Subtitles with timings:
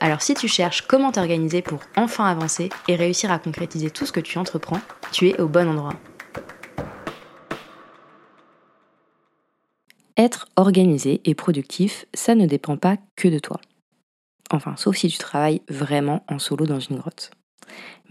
[0.00, 4.12] Alors si tu cherches comment t'organiser pour enfin avancer et réussir à concrétiser tout ce
[4.12, 4.80] que tu entreprends,
[5.12, 5.94] tu es au bon endroit.
[10.16, 13.60] Être organisé et productif, ça ne dépend pas que de toi.
[14.50, 17.30] Enfin, sauf si tu travailles vraiment en solo dans une grotte.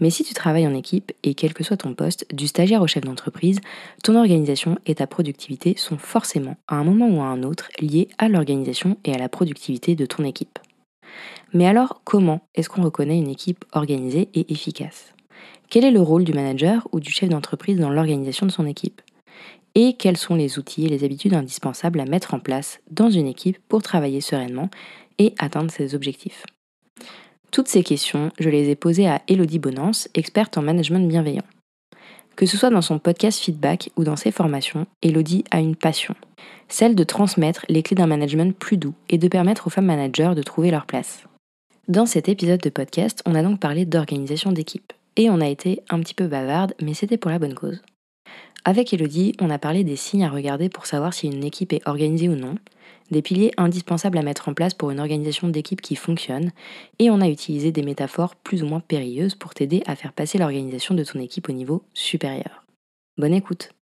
[0.00, 2.86] Mais si tu travailles en équipe, et quel que soit ton poste, du stagiaire au
[2.86, 3.60] chef d'entreprise,
[4.04, 8.08] ton organisation et ta productivité sont forcément, à un moment ou à un autre, liés
[8.18, 10.58] à l'organisation et à la productivité de ton équipe.
[11.52, 15.14] Mais alors, comment est-ce qu'on reconnaît une équipe organisée et efficace?
[15.70, 19.00] Quel est le rôle du manager ou du chef d'entreprise dans l'organisation de son équipe?
[19.74, 23.26] Et quels sont les outils et les habitudes indispensables à mettre en place dans une
[23.26, 24.70] équipe pour travailler sereinement
[25.18, 26.44] et atteindre ses objectifs?
[27.50, 31.44] Toutes ces questions, je les ai posées à Elodie Bonance, experte en management bienveillant.
[32.36, 36.14] Que ce soit dans son podcast Feedback ou dans ses formations, Elodie a une passion,
[36.68, 40.34] celle de transmettre les clés d'un management plus doux et de permettre aux femmes managers
[40.36, 41.24] de trouver leur place.
[41.88, 44.92] Dans cet épisode de podcast, on a donc parlé d'organisation d'équipe.
[45.16, 47.80] Et on a été un petit peu bavarde, mais c'était pour la bonne cause.
[48.66, 51.88] Avec Elodie, on a parlé des signes à regarder pour savoir si une équipe est
[51.88, 52.56] organisée ou non,
[53.10, 56.52] des piliers indispensables à mettre en place pour une organisation d'équipe qui fonctionne,
[56.98, 60.38] et on a utilisé des métaphores plus ou moins périlleuses pour t'aider à faire passer
[60.38, 62.64] l'organisation de ton équipe au niveau supérieur.
[63.18, 63.75] Bonne écoute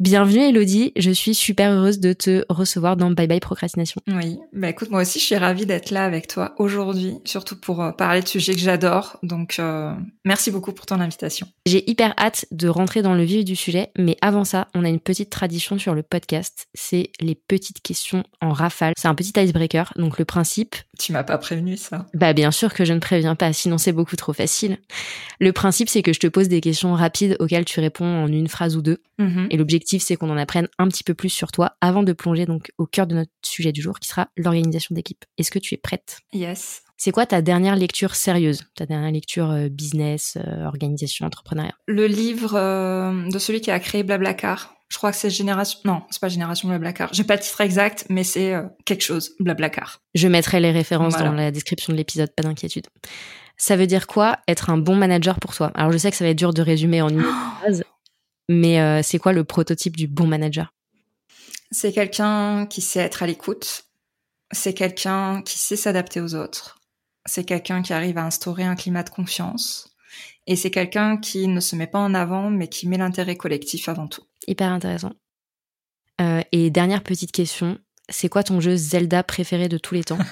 [0.00, 4.00] Bienvenue Elodie, je suis super heureuse de te recevoir dans Bye Bye Procrastination.
[4.08, 7.80] Oui, bah écoute, moi aussi je suis ravie d'être là avec toi aujourd'hui, surtout pour
[7.80, 9.18] euh, parler de sujets que j'adore.
[9.22, 11.46] Donc euh, merci beaucoup pour ton invitation.
[11.64, 14.88] J'ai hyper hâte de rentrer dans le vif du sujet, mais avant ça, on a
[14.88, 18.94] une petite tradition sur le podcast, c'est les petites questions en rafale.
[18.98, 20.74] C'est un petit icebreaker, donc le principe...
[20.98, 23.92] Tu m'as pas prévenu ça Bah bien sûr que je ne préviens pas, sinon c'est
[23.92, 24.78] beaucoup trop facile.
[25.38, 28.48] Le principe c'est que je te pose des questions rapides auxquelles tu réponds en une
[28.48, 29.46] phrase ou deux, mm-hmm.
[29.50, 32.46] et l'objectif c'est qu'on en apprenne un petit peu plus sur toi avant de plonger
[32.46, 35.24] donc au cœur de notre sujet du jour, qui sera l'organisation d'équipe.
[35.38, 36.20] Est-ce que tu es prête?
[36.32, 36.82] Yes.
[36.96, 38.62] C'est quoi ta dernière lecture sérieuse?
[38.76, 41.74] Ta dernière lecture euh, business, euh, organisation, entrepreneuriat?
[41.86, 44.74] Le livre euh, de celui qui a créé Blablacar.
[44.88, 45.80] Je crois que c'est Génération...
[45.84, 47.10] Non, c'est pas Génération Blablacar.
[47.12, 50.00] J'ai pas le titre exact, mais c'est quelque chose, Blablacar.
[50.14, 52.86] Je mettrai les références dans la description de l'épisode, pas d'inquiétude.
[53.56, 55.70] Ça veut dire quoi être un bon manager pour toi?
[55.74, 57.22] Alors je sais que ça va être dur de résumer en une
[57.60, 57.84] phrase,
[58.48, 60.72] mais euh, c'est quoi le prototype du bon manager?
[61.70, 63.86] C'est quelqu'un qui sait être à l'écoute.
[64.52, 66.78] C'est quelqu'un qui sait s'adapter aux autres.
[67.26, 69.88] C'est quelqu'un qui arrive à instaurer un climat de confiance.
[70.46, 73.88] Et c'est quelqu'un qui ne se met pas en avant, mais qui met l'intérêt collectif
[73.88, 74.22] avant tout.
[74.46, 75.12] Hyper intéressant.
[76.20, 77.78] Euh, et dernière petite question,
[78.08, 80.18] c'est quoi ton jeu Zelda préféré de tous les temps?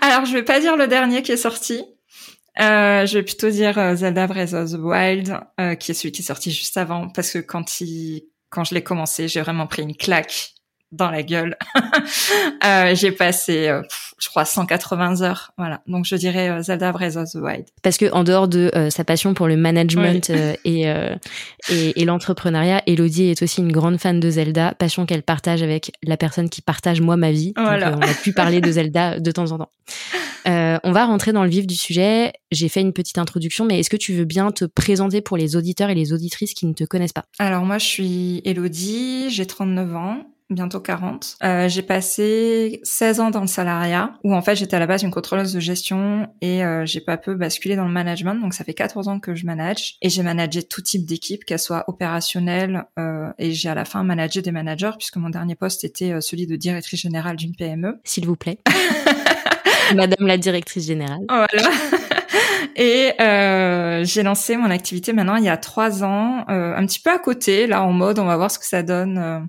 [0.00, 1.82] Alors, je vais pas dire le dernier qui est sorti,
[2.60, 6.12] euh, je vais plutôt dire euh, Zelda Breath of the Wild, euh, qui est celui
[6.12, 9.66] qui est sorti juste avant, parce que quand il, quand je l'ai commencé, j'ai vraiment
[9.66, 10.54] pris une claque
[10.92, 11.56] dans la gueule.
[12.64, 13.82] euh, j'ai passé, euh,
[14.18, 15.52] je crois, 180 heures.
[15.56, 15.80] Voilà.
[15.86, 17.64] Donc je dirais euh, Zelda Breath of the Wild.
[17.82, 20.30] Parce que en dehors de euh, sa passion pour le management
[20.64, 20.84] et,
[21.70, 25.92] et, et l'entrepreneuriat, Elodie est aussi une grande fan de Zelda, passion qu'elle partage avec
[26.02, 27.52] la personne qui partage moi ma vie.
[27.56, 27.90] Voilà.
[27.90, 29.70] Donc, on a pu parler de Zelda de temps en temps.
[30.44, 32.32] on va rentrer dans le vif du sujet.
[32.50, 35.56] J'ai fait une petite introduction, mais est-ce que tu veux bien te présenter pour les
[35.56, 37.24] auditeurs et les auditrices qui ne te connaissent pas?
[37.38, 41.36] Alors moi, je suis Elodie, j'ai 39 ans bientôt 40.
[41.42, 45.02] Euh, j'ai passé 16 ans dans le salariat, où en fait j'étais à la base
[45.02, 48.34] une contrôleuse de gestion et euh, j'ai pas peu basculé dans le management.
[48.36, 51.58] Donc ça fait 14 ans que je manage et j'ai managé tout type d'équipe, qu'elle
[51.58, 55.84] soit opérationnelle euh, et j'ai à la fin managé des managers puisque mon dernier poste
[55.84, 58.00] était euh, celui de directrice générale d'une PME.
[58.04, 58.58] S'il vous plaît.
[59.94, 61.20] Madame la directrice générale.
[61.28, 61.70] Voilà.
[62.76, 67.00] Et euh, j'ai lancé mon activité maintenant il y a trois ans, euh, un petit
[67.00, 69.18] peu à côté, là en mode on va voir ce que ça donne.
[69.18, 69.40] Euh,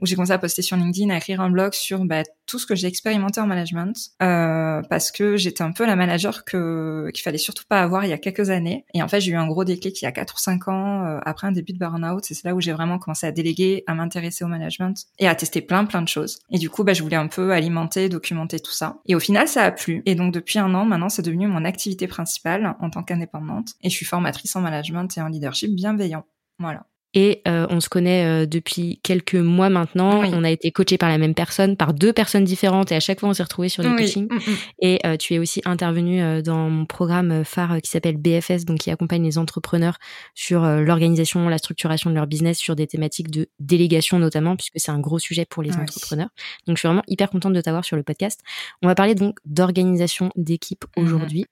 [0.00, 2.66] où j'ai commencé à poster sur LinkedIn, à écrire un blog sur bah, tout ce
[2.66, 7.22] que j'ai expérimenté en management, euh, parce que j'étais un peu la manager que qu'il
[7.22, 8.84] fallait surtout pas avoir il y a quelques années.
[8.94, 11.04] Et en fait j'ai eu un gros déclic il y a quatre ou cinq ans
[11.06, 12.24] euh, après un début de burn-out.
[12.24, 15.62] C'est là où j'ai vraiment commencé à déléguer, à m'intéresser au management et à tester
[15.62, 16.38] plein plein de choses.
[16.50, 18.98] Et du coup bah, je voulais un peu alimenter, documenter tout ça.
[19.06, 20.02] Et au final ça a plu.
[20.04, 22.45] Et donc depuis un an maintenant c'est devenu mon activité principale
[22.80, 26.24] en tant qu'indépendante et je suis formatrice en management et en leadership bienveillant.
[26.58, 26.86] Voilà.
[27.16, 30.22] Et euh, on se connaît euh, depuis quelques mois maintenant.
[30.34, 33.20] On a été coaché par la même personne, par deux personnes différentes et à chaque
[33.20, 34.28] fois on s'est retrouvés sur des coachings.
[34.30, 34.56] Mm, mm.
[34.82, 39.24] Et tu es aussi intervenu dans mon programme phare qui s'appelle BFS, donc qui accompagne
[39.24, 39.96] les entrepreneurs
[40.34, 44.90] sur l'organisation, la structuration de leur business, sur des thématiques de délégation notamment, puisque c'est
[44.90, 46.28] un gros sujet pour les entrepreneurs.
[46.66, 48.42] Donc je suis vraiment hyper contente de t'avoir sur le podcast.
[48.82, 51.46] On va parler donc d'organisation d'équipe mm, aujourd'hui.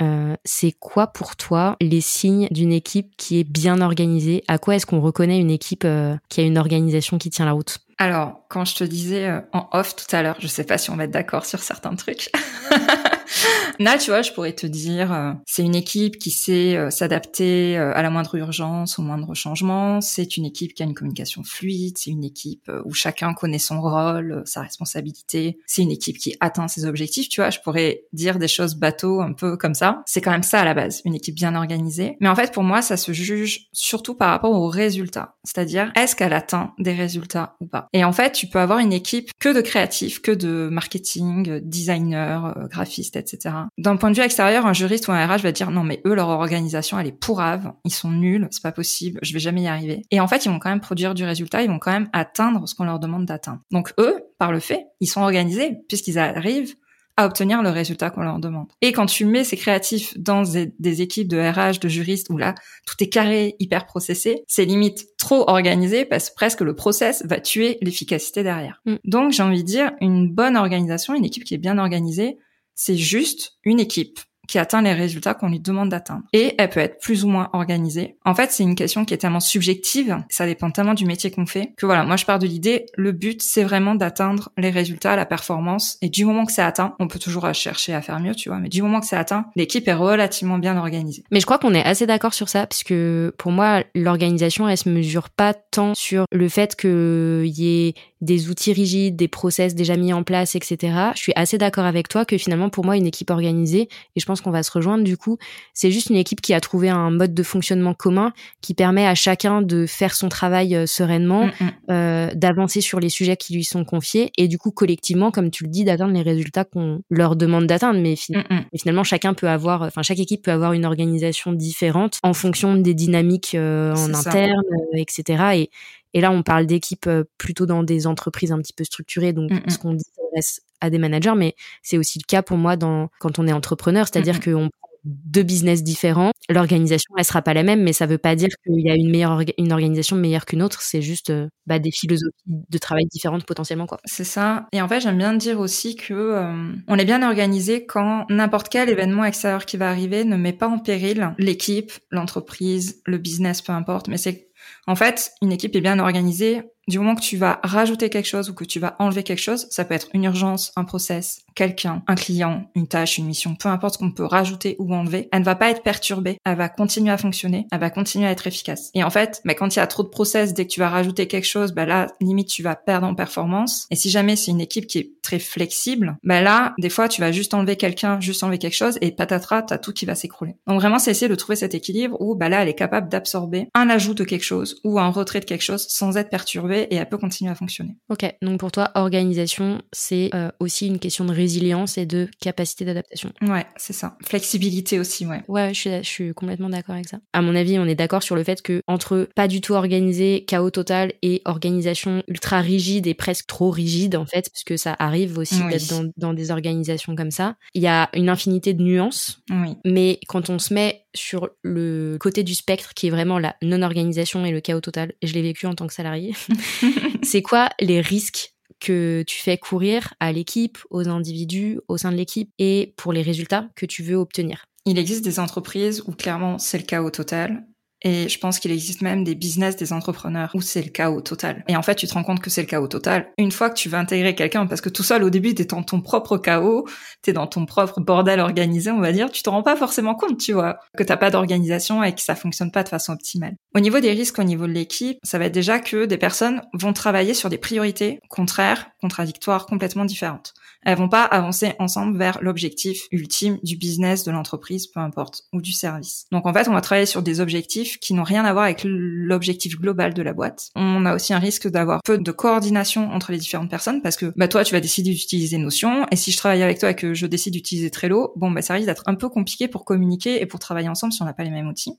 [0.45, 4.45] c'est quoi pour toi les signes d'une équipe qui est bien organisée?
[4.47, 5.54] À quoi est-ce qu'on reconnaît une équipe
[5.85, 9.41] euh, qui a une organisation qui tient la route Alors, quand je te disais euh,
[9.53, 11.95] en off tout à l'heure, je sais pas si on va être d'accord sur certains
[11.95, 12.31] trucs.
[13.81, 17.77] Là, tu vois, je pourrais te dire, euh, c'est une équipe qui sait euh, s'adapter
[17.77, 20.01] euh, à la moindre urgence, au moindre changement.
[20.01, 21.99] C'est une équipe qui a une communication fluide.
[21.99, 25.59] C'est une équipe où chacun connaît son rôle, sa responsabilité.
[25.67, 27.29] C'est une équipe qui atteint ses objectifs.
[27.29, 30.03] Tu vois, je pourrais dire des choses bateau un peu comme ça.
[30.07, 32.17] C'est quand même ça à la base, une équipe bien organisée.
[32.21, 35.37] Mais en fait, pour moi, ça se juge surtout par rapport aux résultats.
[35.45, 37.89] C'est-à-dire, est-ce qu'elle atteint des résultats ou pas?
[37.93, 42.41] Et en fait, tu peux avoir une équipe que de créatifs, que de marketing, designers,
[42.71, 43.64] graphistes, etc.
[43.79, 46.15] D'un point de vue extérieur, un juriste ou un RH va dire non mais eux
[46.15, 49.69] leur organisation elle est pourrave, ils sont nuls, c'est pas possible, je vais jamais y
[49.69, 50.03] arriver.
[50.11, 52.69] Et en fait, ils vont quand même produire du résultat, ils vont quand même atteindre
[52.69, 53.61] ce qu'on leur demande d'atteindre.
[53.71, 56.75] Donc eux, par le fait, ils sont organisés puisqu'ils arrivent
[57.17, 58.67] à obtenir le résultat qu'on leur demande.
[58.81, 62.55] Et quand tu mets ces créatifs dans des, équipes de RH, de juristes, où là,
[62.87, 67.41] tout est carré, hyper processé, c'est limite trop organisé parce que presque le process va
[67.41, 68.81] tuer l'efficacité derrière.
[68.85, 68.97] Mm.
[69.05, 72.39] Donc, j'ai envie de dire, une bonne organisation, une équipe qui est bien organisée,
[72.75, 76.23] c'est juste une équipe qui atteint les résultats qu'on lui demande d'atteindre.
[76.33, 78.17] Et elle peut être plus ou moins organisée.
[78.25, 81.47] En fait, c'est une question qui est tellement subjective, ça dépend tellement du métier qu'on
[81.47, 85.17] fait, que voilà, moi je pars de l'idée, le but c'est vraiment d'atteindre les résultats,
[85.17, 88.35] la performance, et du moment que c'est atteint, on peut toujours chercher à faire mieux,
[88.35, 91.25] tu vois, mais du moment que c'est atteint, l'équipe est relativement bien organisée.
[91.31, 92.95] Mais je crois qu'on est assez d'accord sur ça, puisque
[93.39, 97.95] pour moi, l'organisation, elle se mesure pas tant sur le fait qu'il y ait
[98.25, 100.95] des outils rigides, des process déjà mis en place, etc.
[101.15, 104.27] Je suis assez d'accord avec toi que finalement, pour moi, une équipe organisée, et je
[104.27, 105.39] pense qu'on va se rejoindre du coup,
[105.73, 109.15] c'est juste une équipe qui a trouvé un mode de fonctionnement commun qui permet à
[109.15, 111.71] chacun de faire son travail euh, sereinement, mm, mm.
[111.91, 115.65] euh, d'avancer sur les sujets qui lui sont confiés, et du coup, collectivement, comme tu
[115.65, 118.01] le dis, d'atteindre les résultats qu'on leur demande d'atteindre.
[118.01, 122.33] Mais, mm, finalement, chacun peut avoir, enfin, chaque équipe peut avoir une organisation différente en
[122.33, 124.63] fonction des dynamiques euh, en interne,
[124.95, 125.43] etc.
[125.57, 125.71] Et,
[126.15, 129.51] et là, on parle d'équipes euh, plutôt dans des entreprises un petit peu structurées, donc
[129.51, 129.71] mm, mm.
[129.71, 133.09] ce qu'on dit s'adresse à des managers, mais c'est aussi le cas pour moi dans,
[133.19, 137.53] quand on est entrepreneur, c'est-à-dire mm, qu'on prend deux business différents, l'organisation elle sera pas
[137.53, 140.47] la même, mais ça veut pas dire qu'il y a une meilleure une organisation meilleure
[140.47, 143.99] qu'une autre, c'est juste euh, bah, des philosophies de travail différentes potentiellement quoi.
[144.07, 144.67] C'est ça.
[144.73, 148.71] Et en fait, j'aime bien dire aussi que euh, on est bien organisé quand n'importe
[148.71, 153.61] quel événement extérieur qui va arriver ne met pas en péril l'équipe, l'entreprise, le business,
[153.61, 154.49] peu importe, mais c'est
[154.87, 158.51] en fait, une équipe est bien organisée du moment que tu vas rajouter quelque chose
[158.51, 162.03] ou que tu vas enlever quelque chose, ça peut être une urgence, un process, quelqu'un,
[162.07, 165.41] un client, une tâche, une mission, peu importe ce qu'on peut rajouter ou enlever, elle
[165.41, 168.47] ne va pas être perturbée, elle va continuer à fonctionner, elle va continuer à être
[168.47, 168.91] efficace.
[168.95, 170.89] Et en fait, mais quand il y a trop de process, dès que tu vas
[170.89, 173.87] rajouter quelque chose, bah là, limite, tu vas perdre en performance.
[173.91, 177.21] Et si jamais c'est une équipe qui est très flexible, bah là, des fois, tu
[177.21, 180.57] vas juste enlever quelqu'un, juste enlever quelque chose, et patatras, t'as tout qui va s'écrouler.
[180.67, 183.69] Donc vraiment, c'est essayer de trouver cet équilibre où, bah là, elle est capable d'absorber
[183.75, 186.97] un ajout de quelque chose ou un retrait de quelque chose sans être perturbée et
[186.97, 187.97] elle peut continuer à fonctionner.
[188.09, 192.85] Ok, donc pour toi, organisation, c'est euh, aussi une question de résilience et de capacité
[192.85, 193.33] d'adaptation.
[193.43, 194.17] Ouais, c'est ça.
[194.25, 195.43] Flexibilité aussi, ouais.
[195.49, 197.19] Ouais, je suis, je suis complètement d'accord avec ça.
[197.33, 200.45] À mon avis, on est d'accord sur le fait que entre pas du tout organisé,
[200.47, 204.97] chaos total et organisation ultra rigide et presque trop rigide en fait, parce que ça
[204.99, 208.83] arrive aussi d'être dans, dans des organisations comme ça, il y a une infinité de
[208.83, 209.43] nuances.
[209.51, 209.77] Oui.
[209.85, 214.45] Mais quand on se met sur le côté du spectre qui est vraiment la non-organisation
[214.45, 216.35] et le chaos total, et je l'ai vécu en tant que salarié,
[217.23, 222.17] c'est quoi les risques que tu fais courir à l'équipe, aux individus, au sein de
[222.17, 224.67] l'équipe et pour les résultats que tu veux obtenir?
[224.87, 227.65] Il existe des entreprises où clairement c'est le chaos total
[228.05, 231.65] et je pense qu'il existe même des business des entrepreneurs où c'est le chaos total.
[231.69, 233.75] Et en fait, tu te rends compte que c'est le chaos total une fois que
[233.75, 236.87] tu vas intégrer quelqu'un, parce que tout seul au début, t'es dans ton propre chaos,
[237.23, 240.39] t'es dans ton propre bordel organisé, on va dire, tu te rends pas forcément compte,
[240.39, 243.57] tu vois, que t'as pas d'organisation et que ça fonctionne pas de façon optimale.
[243.75, 246.63] Au niveau des risques, au niveau de l'équipe, ça va être déjà que des personnes
[246.75, 252.39] vont travailler sur des priorités contraires, contradictoires, complètement différentes elles vont pas avancer ensemble vers
[252.43, 256.27] l'objectif ultime du business, de l'entreprise, peu importe, ou du service.
[256.33, 258.83] Donc en fait, on va travailler sur des objectifs qui n'ont rien à voir avec
[258.85, 260.71] l'objectif global de la boîte.
[260.75, 264.33] On a aussi un risque d'avoir peu de coordination entre les différentes personnes parce que
[264.37, 267.15] bah toi, tu vas décider d'utiliser Notion et si je travaille avec toi et que
[267.15, 270.47] je décide d'utiliser Trello, bon bah ça risque d'être un peu compliqué pour communiquer et
[270.47, 271.99] pour travailler ensemble si on n'a pas les mêmes outils.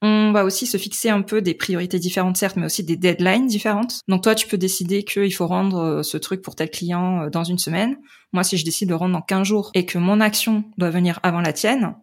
[0.00, 3.48] On va aussi se fixer un peu des priorités différentes, certes, mais aussi des deadlines
[3.48, 4.02] différentes.
[4.06, 7.30] Donc toi, tu peux décider qu'il faut rendre euh, ce truc pour tel client euh,
[7.30, 7.96] dans une semaine.
[8.32, 11.18] Moi, si je décide de rendre dans 15 jours et que mon action doit venir
[11.24, 11.96] avant la tienne,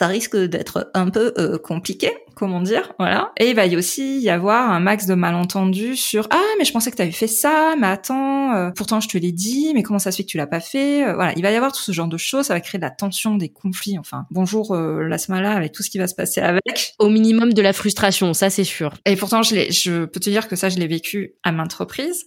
[0.00, 3.32] ça risque d'être un peu euh, compliqué, comment dire, voilà.
[3.38, 6.72] Et il va y aussi y avoir un max de malentendus sur ah mais je
[6.72, 9.82] pensais que tu avais fait ça, mais attends, euh, pourtant je te l'ai dit, mais
[9.82, 11.34] comment ça se fait que tu l'as pas fait, euh, voilà.
[11.36, 13.34] Il va y avoir tout ce genre de choses, ça va créer de la tension,
[13.34, 16.94] des conflits, enfin bonjour la smala avec tout ce qui va se passer avec.
[16.98, 18.94] Au minimum de la frustration, ça c'est sûr.
[19.04, 21.74] Et pourtant je l'ai, je peux te dire que ça je l'ai vécu à maintes
[21.74, 22.24] reprises.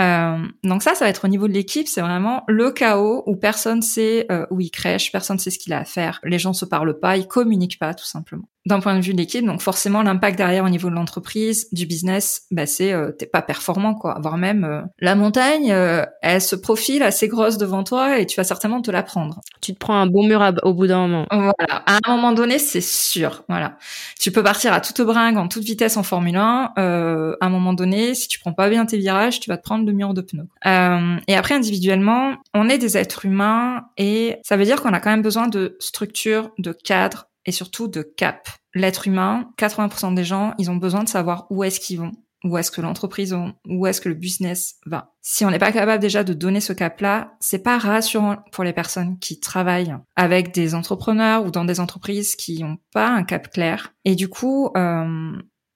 [0.00, 3.36] Euh, donc ça, ça va être au niveau de l'équipe, c'est vraiment le chaos où
[3.36, 6.54] personne sait euh, où il crèche, personne sait ce qu'il a à faire, les gens
[6.54, 9.44] se parlent pas, ils communiquent pas tout simplement d'un point de vue de l'équipe.
[9.44, 13.42] Donc forcément, l'impact derrière au niveau de l'entreprise, du business, bah c'est euh, t'es pas
[13.42, 14.18] performant quoi.
[14.20, 18.36] Voire même euh, la montagne, euh, elle se profile assez grosse devant toi et tu
[18.36, 19.40] vas certainement te la prendre.
[19.60, 21.26] Tu te prends un bon mur au bout d'un moment.
[21.30, 21.82] Voilà.
[21.86, 23.42] À un moment donné, c'est sûr.
[23.48, 23.76] Voilà.
[24.20, 26.72] Tu peux partir à toute bringue en toute vitesse en Formule 1.
[26.78, 29.62] Euh, à un moment donné, si tu prends pas bien tes virages, tu vas te
[29.62, 30.48] prendre le mur de pneus.
[30.64, 35.10] et après individuellement, on est des êtres humains et ça veut dire qu'on a quand
[35.10, 38.48] même besoin de structure, de cadre, et surtout de cap.
[38.74, 42.12] L'être humain, 80% des gens, ils ont besoin de savoir où est-ce qu'ils vont,
[42.44, 45.14] où est-ce que l'entreprise va, où est-ce que le business va.
[45.20, 48.72] Si on n'est pas capable déjà de donner ce cap-là, c'est pas rassurant pour les
[48.72, 53.50] personnes qui travaillent avec des entrepreneurs ou dans des entreprises qui n'ont pas un cap
[53.50, 53.94] clair.
[54.04, 55.32] Et du coup, euh,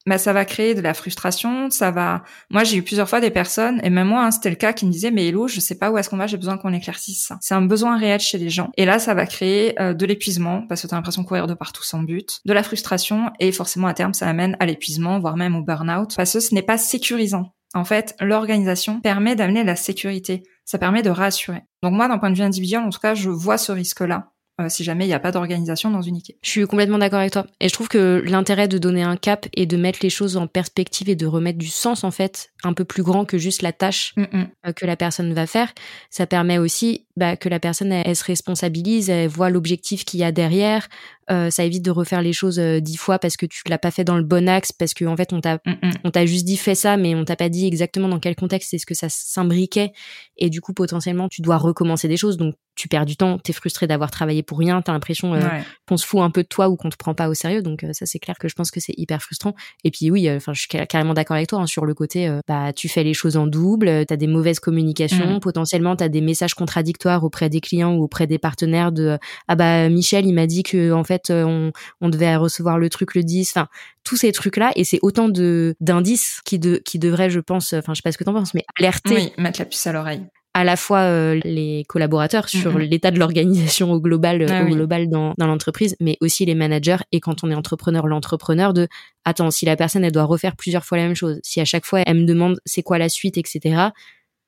[0.06, 2.22] bah, ça va créer de la frustration, ça va.
[2.50, 4.86] Moi, j'ai eu plusieurs fois des personnes, et même moi, hein, c'était le cas, qui
[4.86, 7.25] me disaient "Mais Hello, je sais pas où est-ce qu'on va, j'ai besoin qu'on éclaircisse
[7.25, 10.06] ça." C'est un besoin réel chez les gens, et là, ça va créer euh, de
[10.06, 13.52] l'épuisement parce que t'as l'impression de courir de partout sans but, de la frustration, et
[13.52, 16.62] forcément à terme, ça amène à l'épuisement, voire même au burn-out, parce que ce n'est
[16.62, 17.52] pas sécurisant.
[17.75, 21.62] En fait, l'organisation permet d'amener la sécurité, ça permet de rassurer.
[21.82, 24.70] Donc moi, d'un point de vue individuel, en tout cas, je vois ce risque-là euh,
[24.70, 26.36] si jamais il n'y a pas d'organisation dans une équipe.
[26.40, 27.46] Je suis complètement d'accord avec toi.
[27.60, 30.46] Et je trouve que l'intérêt de donner un cap et de mettre les choses en
[30.46, 33.72] perspective et de remettre du sens, en fait, un peu plus grand que juste la
[33.72, 34.46] tâche mm, mm.
[34.66, 35.72] Euh, que la personne va faire,
[36.10, 40.25] ça permet aussi bah, que la personne, elle, se responsabilise, elle voit l'objectif qu'il y
[40.25, 40.88] a derrière,
[41.30, 43.90] euh, ça évite de refaire les choses euh, dix fois parce que tu l'as pas
[43.90, 46.45] fait dans le bon axe, parce qu'en en fait on t'a mm, on t'a juste
[46.45, 49.09] dit fais ça, mais on t'a pas dit exactement dans quel contexte est-ce que ça
[49.09, 49.92] s'imbriquait,
[50.37, 53.54] et du coup potentiellement tu dois recommencer des choses, donc tu perds du temps, t'es
[53.54, 55.40] frustré d'avoir travaillé pour rien, t'as l'impression euh,
[55.88, 57.62] qu'on se fout un peu de toi ou qu'on te prend pas au sérieux.
[57.62, 59.54] Donc euh, ça c'est clair que je pense que c'est hyper frustrant.
[59.83, 62.73] Et puis oui, enfin je suis carrément d'accord avec toi hein, sur le côté, bah
[62.75, 65.40] tu fais les choses en double, t'as des mauvaises communications, mmh.
[65.40, 69.18] potentiellement t'as des messages contradictoires auprès des clients ou auprès des partenaires de
[69.49, 73.14] ah bah Michel il m'a dit que en fait on, on devait recevoir le truc
[73.14, 73.52] le 10.
[73.54, 73.68] Enfin
[74.04, 77.73] tous ces trucs là et c'est autant de d'indices qui de qui devraient je pense,
[77.73, 79.92] enfin je sais pas ce que t'en penses, mais alerter, oui, mettre la puce à
[79.92, 84.62] l'oreille à la fois euh, les collaborateurs sur l'état de l'organisation au global, euh, ah
[84.62, 88.73] au global dans, dans l'entreprise, mais aussi les managers et quand on est entrepreneur, l'entrepreneur
[88.73, 88.88] de
[89.26, 91.85] attends si la personne elle doit refaire plusieurs fois la même chose, si à chaque
[91.85, 93.88] fois elle me demande c'est quoi la suite, etc.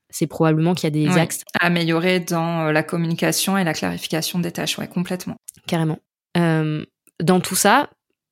[0.09, 3.75] C'est probablement qu'il y a des axes à améliorer dans euh, la communication et la
[3.75, 5.37] clarification des tâches, ouais, complètement.
[5.67, 5.99] Carrément.
[6.39, 6.85] Euh,
[7.23, 7.91] dans tout ça,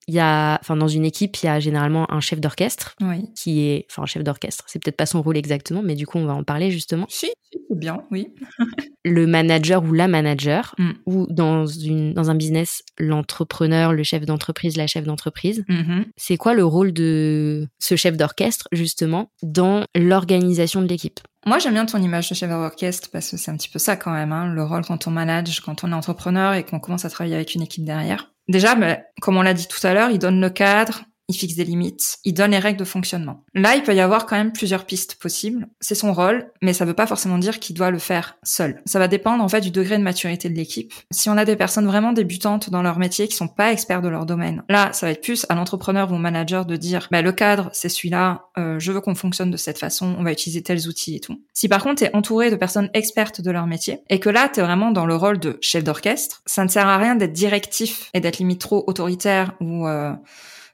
[0.08, 2.94] il y a, enfin, dans une équipe, il y a généralement un chef d'orchestre
[3.34, 4.64] qui est, enfin, un chef d'orchestre.
[4.68, 7.06] C'est peut-être pas son rôle exactement, mais du coup, on va en parler justement.
[7.08, 8.32] Si, c'est bien, oui.
[9.04, 10.90] le manager ou la manager, mm.
[11.06, 15.64] ou dans une, dans un business, l'entrepreneur, le chef d'entreprise, la chef d'entreprise.
[15.68, 16.04] Mm-hmm.
[16.16, 21.20] C'est quoi le rôle de ce chef d'orchestre justement dans l'organisation de l'équipe?
[21.46, 23.96] Moi, j'aime bien ton image de chef d'orchestre parce que c'est un petit peu ça
[23.96, 27.04] quand même, hein, le rôle quand on manage, quand on est entrepreneur et qu'on commence
[27.04, 28.32] à travailler avec une équipe derrière.
[28.48, 31.56] Déjà, mais, comme on l'a dit tout à l'heure, il donne le cadre, il fixe
[31.56, 33.44] des limites, il donne les règles de fonctionnement.
[33.54, 35.66] Là, il peut y avoir quand même plusieurs pistes possibles.
[35.80, 38.80] C'est son rôle, mais ça veut pas forcément dire qu'il doit le faire seul.
[38.86, 40.94] Ça va dépendre en fait du degré de maturité de l'équipe.
[41.10, 44.08] Si on a des personnes vraiment débutantes dans leur métier qui sont pas experts de
[44.08, 47.22] leur domaine, là, ça va être plus à l'entrepreneur ou au manager de dire, bah,
[47.22, 50.62] le cadre, c'est celui-là, euh, je veux qu'on fonctionne de cette façon, on va utiliser
[50.62, 51.42] tels outils et tout.
[51.52, 54.60] Si par contre, t'es entouré de personnes expertes de leur métier et que là, t'es
[54.60, 58.20] vraiment dans le rôle de chef d'orchestre, ça ne sert à rien d'être directif et
[58.20, 60.12] d'être limite trop autoritaire ou euh,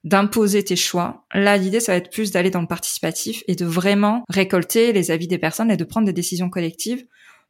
[0.05, 1.27] d'imposer tes choix.
[1.33, 5.11] Là, l'idée, ça va être plus d'aller dans le participatif et de vraiment récolter les
[5.11, 7.05] avis des personnes et de prendre des décisions collectives.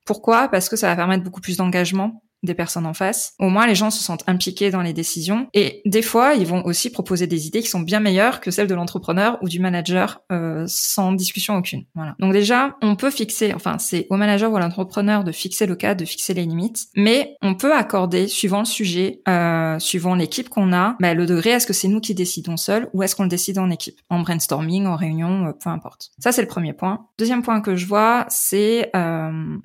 [0.04, 0.48] Pourquoi?
[0.48, 3.34] Parce que ça va permettre beaucoup plus d'engagement des personnes en face.
[3.38, 5.48] Au moins, les gens se sentent impliqués dans les décisions.
[5.54, 8.66] Et des fois, ils vont aussi proposer des idées qui sont bien meilleures que celles
[8.66, 11.84] de l'entrepreneur ou du manager euh, sans discussion aucune.
[11.94, 12.14] Voilà.
[12.18, 15.76] Donc déjà, on peut fixer, enfin, c'est au manager ou à l'entrepreneur de fixer le
[15.76, 20.48] cadre, de fixer les limites, mais on peut accorder, suivant le sujet, euh, suivant l'équipe
[20.48, 23.24] qu'on a, bah, le degré, est-ce que c'est nous qui décidons seul ou est-ce qu'on
[23.24, 26.10] le décide en équipe, en brainstorming, en réunion, euh, peu importe.
[26.18, 27.06] Ça, c'est le premier point.
[27.18, 29.56] Deuxième point que je vois, c'est euh,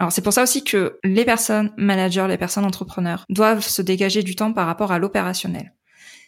[0.00, 4.22] alors c'est pour ça aussi que les personnes managers, les personnes entrepreneurs doivent se dégager
[4.22, 5.74] du temps par rapport à l'opérationnel.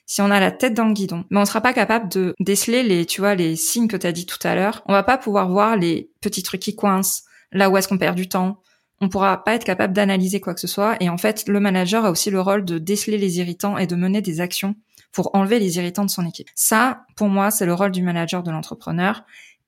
[0.05, 2.83] si on a la tête dans le guidon, mais on sera pas capable de déceler
[2.83, 4.83] les, tu vois, les signes que tu as dit tout à l'heure.
[4.87, 8.15] On va pas pouvoir voir les petits trucs qui coincent, là où est-ce qu'on perd
[8.15, 8.61] du temps.
[9.01, 10.97] On pourra pas être capable d'analyser quoi que ce soit.
[11.01, 13.97] Et en fait, le manager a aussi le rôle de déceler les irritants et de
[13.97, 14.75] mener des actions
[15.13, 16.49] pour enlever les irritants de son équipe.
[16.55, 19.25] Ça, pour moi, c'est le rôle du manager de l'entrepreneur.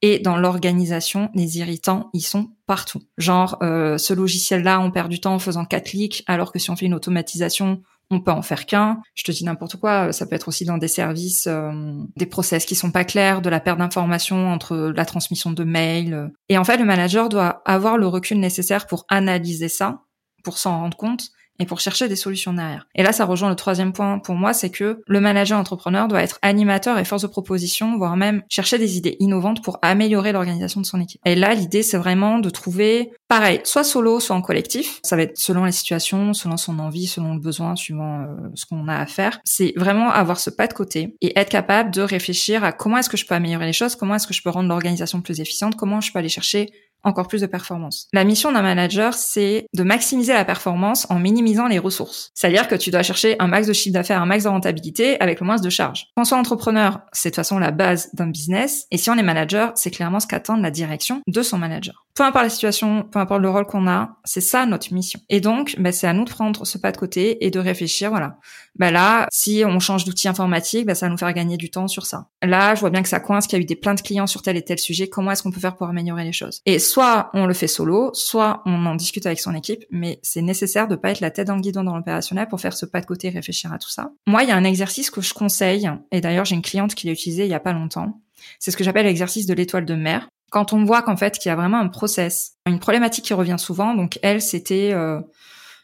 [0.06, 3.00] Et dans l'organisation, les irritants, ils sont partout.
[3.16, 6.68] Genre, euh, ce logiciel-là, on perd du temps en faisant quatre clics, alors que si
[6.68, 7.80] on fait une automatisation,
[8.11, 9.00] on peut en faire qu'un.
[9.14, 12.66] Je te dis n'importe quoi, ça peut être aussi dans des services, euh, des process
[12.66, 16.30] qui sont pas clairs, de la perte d'informations entre la transmission de mails.
[16.50, 20.02] Et en fait, le manager doit avoir le recul nécessaire pour analyser ça,
[20.42, 22.87] pour s'en rendre compte et pour chercher des solutions derrière.
[22.94, 26.23] Et là, ça rejoint le troisième point pour moi, c'est que le manager entrepreneur doit
[26.23, 30.80] être animateur et force de proposition, voire même chercher des idées innovantes pour améliorer l'organisation
[30.80, 31.20] de son équipe.
[31.25, 35.00] Et là, l'idée, c'est vraiment de trouver, pareil, soit solo, soit en collectif.
[35.02, 38.66] Ça va être selon les situations, selon son envie, selon le besoin, suivant euh, ce
[38.66, 39.40] qu'on a à faire.
[39.44, 43.08] C'est vraiment avoir ce pas de côté et être capable de réfléchir à comment est-ce
[43.08, 45.76] que je peux améliorer les choses, comment est-ce que je peux rendre l'organisation plus efficiente,
[45.76, 46.70] comment je peux aller chercher
[47.04, 48.08] encore plus de performance.
[48.12, 52.30] La mission d'un manager, c'est de maximiser la performance en minimisant les ressources.
[52.34, 55.40] C'est-à-dire que tu dois chercher un max de chiffre d'affaires, un max de rentabilité avec
[55.40, 56.08] le moins de charges.
[56.16, 58.87] Quand on soit entrepreneur, c'est de toute façon la base d'un business.
[58.90, 62.03] Et si on est manager, c'est clairement ce qu'attend la direction de son manager.
[62.14, 65.18] Peu importe la situation, peu importe le rôle qu'on a, c'est ça notre mission.
[65.30, 68.11] Et donc, bah, c'est à nous de prendre ce pas de côté et de réfléchir,
[68.11, 68.38] voilà.
[68.76, 71.88] Bah là, si on change d'outil informatique, bah, ça va nous faire gagner du temps
[71.88, 72.28] sur ça.
[72.40, 74.42] Là, je vois bien que ça coince, qu'il y a eu des plaintes clients sur
[74.42, 75.09] tel et tel sujet.
[75.09, 76.61] Comment est-ce qu'on peut faire pour améliorer les choses?
[76.66, 80.42] Et soit on le fait solo, soit on en discute avec son équipe, mais c'est
[80.42, 83.00] nécessaire de pas être la tête dans le guidon dans l'opérationnel pour faire ce pas
[83.00, 84.12] de côté et réfléchir à tout ça.
[84.28, 87.09] Moi, il y a un exercice que je conseille, et d'ailleurs j'ai une cliente qui
[87.09, 88.21] l'a utilisé il y a pas longtemps.
[88.61, 90.28] C'est ce que j'appelle l'exercice de l'étoile de mer.
[90.54, 93.56] Quand on voit qu'en fait qu'il y a vraiment un process, une problématique qui revient
[93.58, 95.18] souvent, donc elle c'était euh,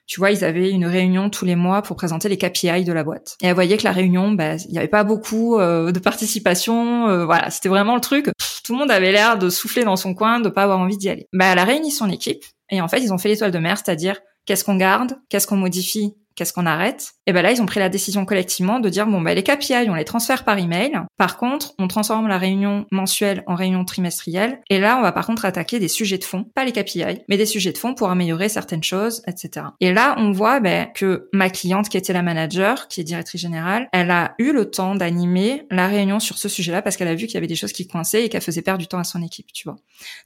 [0.07, 3.03] tu vois, ils avaient une réunion tous les mois pour présenter les KPI de la
[3.03, 3.37] boîte.
[3.43, 7.09] Et elle voyait que la réunion, bah, il n'y avait pas beaucoup euh, de participation.
[7.09, 8.27] Euh, voilà, c'était vraiment le truc.
[8.65, 11.09] tout le monde avait l'air de souffler dans son coin, de pas avoir envie d'y
[11.09, 11.27] aller.
[11.33, 13.77] Bah, elle a réuni son équipe et en fait, ils ont fait l'étoile de mer,
[13.77, 17.13] c'est-à-dire qu'est-ce qu'on garde, qu'est-ce qu'on modifie, qu'est-ce qu'on arrête?
[17.27, 19.91] Et ben là, ils ont pris la décision collectivement de dire bon ben les KPI,
[19.91, 20.99] on les transfère par email.
[21.19, 24.63] Par contre, on transforme la réunion mensuelle en réunion trimestrielle.
[24.71, 27.37] Et là, on va par contre attaquer des sujets de fond, pas les KPI, mais
[27.37, 29.67] des sujets de fond pour améliorer certaines choses, etc.
[29.81, 33.43] Et là, on voit ben, que ma cliente, qui était la manager, qui est directrice
[33.43, 37.15] générale, elle a eu le temps d'animer la réunion sur ce sujet-là parce qu'elle a
[37.15, 39.05] vu qu'il y avait des choses qui coinçaient et qu'elle faisait perdre du temps à
[39.05, 39.77] son équipe, tu vois.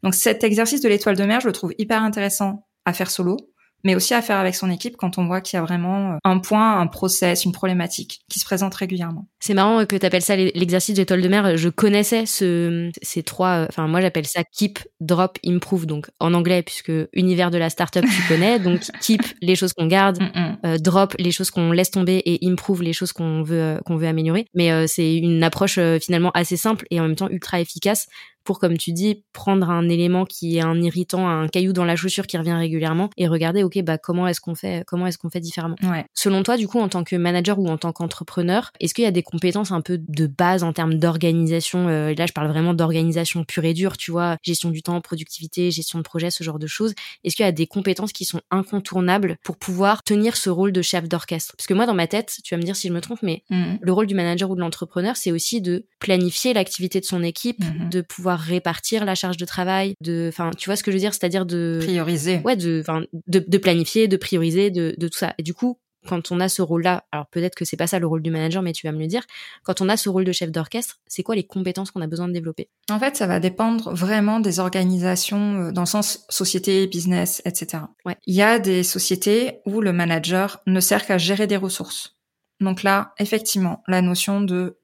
[0.04, 3.36] Donc cet exercice de l'étoile de mer, je le trouve hyper intéressant à faire solo
[3.84, 6.16] mais aussi à faire avec son équipe quand on voit qu'il y a vraiment euh,
[6.24, 9.28] un point, un process, une problématique qui se présente régulièrement.
[9.40, 11.56] C'est marrant que tu appelles ça l'exercice d'étoile de mer.
[11.56, 16.32] Je connaissais ce, ces trois, euh, enfin moi j'appelle ça keep, drop, improve, donc en
[16.34, 20.24] anglais puisque univers de la startup tu connais, donc keep les choses qu'on garde, mm,
[20.24, 20.56] mm.
[20.64, 24.06] Euh, drop les choses qu'on laisse tomber et improve les choses qu'on veut qu'on veut
[24.06, 24.46] améliorer.
[24.54, 28.06] Mais c'est une approche finalement assez simple et en même temps ultra efficace
[28.44, 31.96] pour, comme tu dis, prendre un élément qui est un irritant, un caillou dans la
[31.96, 35.30] chaussure qui revient régulièrement et regarder, ok, bah comment est-ce qu'on fait, comment est-ce qu'on
[35.30, 35.76] fait différemment?
[35.82, 36.04] Ouais.
[36.14, 39.06] Selon toi, du coup, en tant que manager ou en tant qu'entrepreneur, est-ce qu'il y
[39.06, 42.74] a des compétences un peu de base en termes d'organisation euh, Là, je parle vraiment
[42.74, 46.58] d'organisation pure et dure, tu vois, gestion du temps, productivité, gestion de projet, ce genre
[46.58, 46.94] de choses.
[47.24, 50.82] Est-ce qu'il y a des compétences qui sont incontournables pour pouvoir tenir ce rôle de
[50.82, 51.54] chef d'orchestre?
[51.56, 53.42] Parce que moi, dans ma tête, tu vas me dire si je me trompe, mais
[53.50, 53.76] mm.
[53.80, 57.60] le rôle du manager ou de l'entrepreneur, c'est aussi de planifier l'activité de son équipe,
[57.60, 57.88] mm-hmm.
[57.88, 61.00] de pouvoir répartir la charge de travail, de, enfin, tu vois ce que je veux
[61.00, 62.40] dire, c'est-à-dire de prioriser.
[62.44, 65.34] Ouais, de, enfin, de, planifier, de prioriser, de, de tout ça.
[65.38, 68.06] Et du coup, quand on a ce rôle-là, alors peut-être que c'est pas ça le
[68.06, 69.24] rôle du manager, mais tu vas me le dire,
[69.62, 72.28] quand on a ce rôle de chef d'orchestre, c'est quoi les compétences qu'on a besoin
[72.28, 72.68] de développer?
[72.90, 77.84] En fait, ça va dépendre vraiment des organisations euh, dans le sens société, business, etc.
[78.04, 78.16] Ouais.
[78.26, 82.16] Il y a des sociétés où le manager ne sert qu'à gérer des ressources.
[82.60, 84.78] Donc là, effectivement, la notion de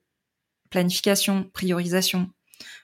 [0.70, 2.30] planification, priorisation,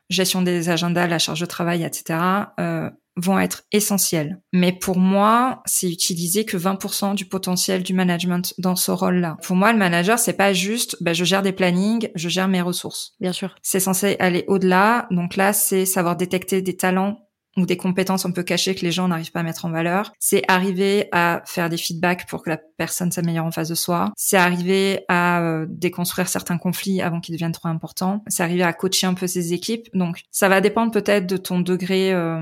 [0.09, 2.19] gestion des agendas, la charge de travail, etc.,
[2.61, 4.41] euh, vont être essentiels.
[4.53, 9.39] Mais pour moi, c'est utiliser que 20% du potentiel du management dans ce rôle-là.
[9.43, 12.61] Pour moi, le manager, c'est pas juste, ben, je gère des plannings, je gère mes
[12.61, 13.15] ressources.
[13.21, 13.55] Bien sûr.
[13.63, 15.07] C'est censé aller au-delà.
[15.11, 17.26] Donc là, c'est savoir détecter des talents
[17.57, 20.13] ou des compétences un peu cachées que les gens n'arrivent pas à mettre en valeur.
[20.19, 24.13] C'est arriver à faire des feedbacks pour que la personne s'améliore en face de soi.
[24.17, 28.23] C'est arriver à euh, déconstruire certains conflits avant qu'ils deviennent trop importants.
[28.29, 29.89] C'est arriver à coacher un peu ses équipes.
[29.95, 32.41] Donc, ça va dépendre peut-être de ton degré euh,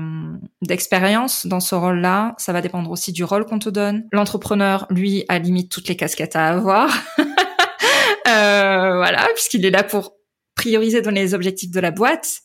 [0.61, 2.35] d'expérience dans ce rôle-là.
[2.37, 4.05] Ça va dépendre aussi du rôle qu'on te donne.
[4.11, 6.89] L'entrepreneur, lui, a limite toutes les casquettes à avoir.
[8.27, 10.15] euh, voilà, puisqu'il est là pour
[10.55, 12.41] prioriser dans les objectifs de la boîte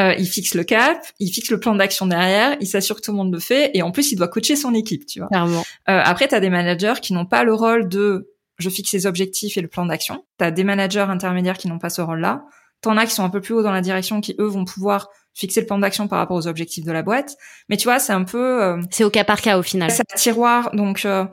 [0.00, 3.12] euh, il fixe le cap, il fixe le plan d'action derrière, il s'assure que tout
[3.12, 5.28] le monde le fait, et en plus, il doit coacher son équipe, tu vois.
[5.28, 5.64] Clairement.
[5.88, 9.06] Euh, après, tu as des managers qui n'ont pas le rôle de je fixe les
[9.06, 10.24] objectifs et le plan d'action.
[10.38, 12.44] Tu as des managers intermédiaires qui n'ont pas ce rôle-là.
[12.80, 15.08] T'en as qui sont un peu plus haut dans la direction, qui eux vont pouvoir
[15.34, 17.36] fixer le plan d'action par rapport aux objectifs de la boîte.
[17.68, 18.62] Mais tu vois, c'est un peu...
[18.62, 19.90] Euh, c'est au cas par cas au final.
[19.90, 20.70] C'est un tiroir.
[20.72, 21.24] Donc, euh,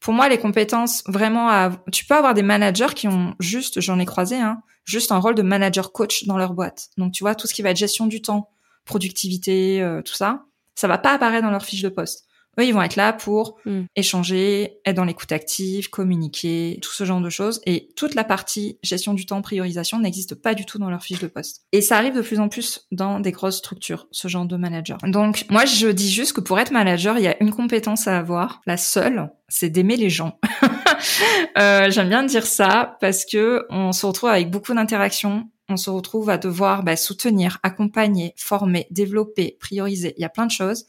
[0.00, 1.48] pour moi, les compétences vraiment...
[1.48, 1.70] À...
[1.92, 5.34] Tu peux avoir des managers qui ont juste, j'en ai croisé, hein, juste un rôle
[5.34, 6.88] de manager coach dans leur boîte.
[6.96, 8.50] Donc, tu vois, tout ce qui va être gestion du temps,
[8.84, 12.26] productivité, euh, tout ça, ça va pas apparaître dans leur fiche de poste.
[12.60, 13.84] Eux, ils vont être là pour hmm.
[13.96, 17.62] échanger, être dans l'écoute active, communiquer, tout ce genre de choses.
[17.64, 21.20] Et toute la partie gestion du temps, priorisation n'existe pas du tout dans leur fiche
[21.20, 21.62] de poste.
[21.72, 24.98] Et ça arrive de plus en plus dans des grosses structures, ce genre de manager.
[25.04, 28.18] Donc, moi, je dis juste que pour être manager, il y a une compétence à
[28.18, 28.60] avoir.
[28.66, 30.38] La seule, c'est d'aimer les gens.
[31.58, 35.90] euh, J'aime bien dire ça parce que on se retrouve avec beaucoup d'interactions on se
[35.90, 40.14] retrouve à devoir bah, soutenir, accompagner, former, développer, prioriser.
[40.16, 40.84] Il y a plein de choses.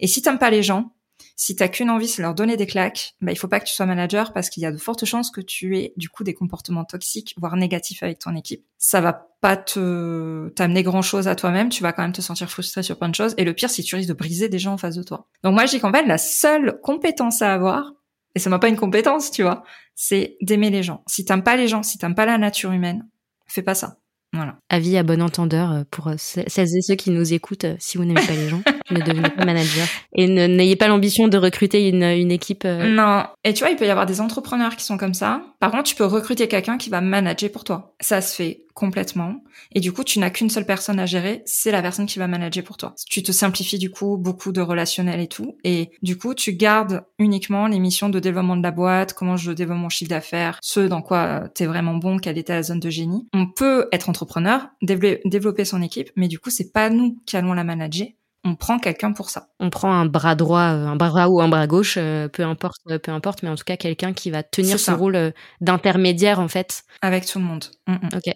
[0.00, 0.94] Et si t'aimes pas les gens,
[1.36, 3.74] si t'as qu'une envie, c'est leur donner des claques, bah, il faut pas que tu
[3.74, 6.34] sois manager parce qu'il y a de fortes chances que tu aies du coup des
[6.34, 8.64] comportements toxiques, voire négatifs avec ton équipe.
[8.78, 12.48] Ça va pas te t'amener grand chose à toi-même, tu vas quand même te sentir
[12.48, 13.34] frustré sur plein de choses.
[13.38, 15.26] Et le pire, si tu risques de briser des gens en face de toi.
[15.42, 17.92] Donc moi, je dis qu'en la seule compétence à avoir,
[18.34, 19.62] et ça m'a pas une compétence, tu vois,
[19.94, 21.02] c'est d'aimer les gens.
[21.06, 23.06] Si t'aimes pas les gens, si t'aimes pas la nature humaine,
[23.46, 23.96] fais pas ça.
[24.34, 24.56] Voilà.
[24.70, 27.98] Avis à bon entendeur euh, pour euh, celles et ceux qui nous écoutent, euh, si
[27.98, 29.86] vous n'aimez pas les gens, ne devenez pas manager.
[30.16, 32.64] Et n'ayez pas l'ambition de recruter une, une équipe.
[32.64, 33.24] Non.
[33.44, 35.42] Et tu vois, il peut y avoir des entrepreneurs qui sont comme ça.
[35.60, 37.94] Par contre, tu peux recruter quelqu'un qui va manager pour toi.
[38.00, 39.42] Ça se fait complètement.
[39.72, 42.26] Et du coup, tu n'as qu'une seule personne à gérer, c'est la personne qui va
[42.26, 42.94] manager pour toi.
[43.08, 45.56] Tu te simplifies du coup beaucoup de relationnel et tout.
[45.64, 49.52] Et du coup, tu gardes uniquement les missions de développement de la boîte, comment je
[49.52, 52.80] développe mon chiffre d'affaires, ce dans quoi tu es vraiment bon, quelle était la zone
[52.80, 53.26] de génie.
[53.32, 57.52] On peut être entrepreneur, développer son équipe, mais du coup, c'est pas nous qui allons
[57.52, 58.08] la manager
[58.44, 59.48] on prend quelqu'un pour ça.
[59.60, 62.42] On prend un bras droit, euh, un bras droit ou un bras gauche, euh, peu
[62.44, 66.40] importe, euh, peu importe, mais en tout cas quelqu'un qui va tenir ce rôle d'intermédiaire
[66.40, 66.82] en fait.
[67.02, 67.64] Avec tout le monde.
[67.86, 68.08] Mm, mm.
[68.16, 68.34] Ok.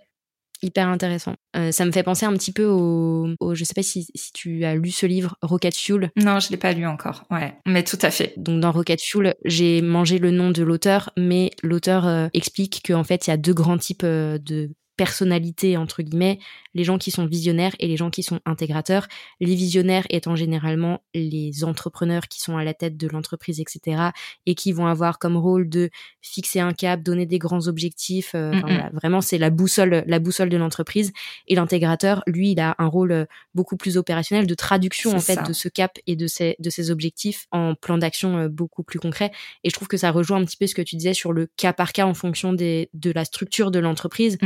[0.63, 1.35] Hyper intéressant.
[1.57, 4.33] Euh, ça me fait penser un petit peu au, au je sais pas si, si,
[4.33, 6.11] tu as lu ce livre Rocket Fuel.
[6.17, 7.25] Non, je l'ai pas lu encore.
[7.31, 8.33] Ouais, mais tout à fait.
[8.37, 13.05] Donc dans Rocket Fuel, j'ai mangé le nom de l'auteur, mais l'auteur euh, explique qu'en
[13.05, 16.39] fait il y a deux grands types euh, de personnalités entre guillemets
[16.77, 19.09] les gens qui sont visionnaires et les gens qui sont intégrateurs.
[19.41, 24.11] Les visionnaires étant généralement les entrepreneurs qui sont à la tête de l'entreprise, etc.
[24.45, 25.89] et qui vont avoir comme rôle de
[26.21, 28.33] fixer un cap, donner des grands objectifs.
[28.35, 28.53] Euh,
[28.93, 31.13] vraiment, c'est la boussole, la boussole de l'entreprise.
[31.47, 35.43] Et l'intégrateur, lui, il a un rôle euh, beaucoup plus opérationnel de traduction en fait
[35.49, 38.99] de ce cap et de ces de ces objectifs en plan d'action euh, beaucoup plus
[38.99, 39.31] concret.
[39.65, 41.49] Et je trouve que ça rejoint un petit peu ce que tu disais sur le
[41.57, 44.37] cas par cas en fonction des de la structure de l'entreprise,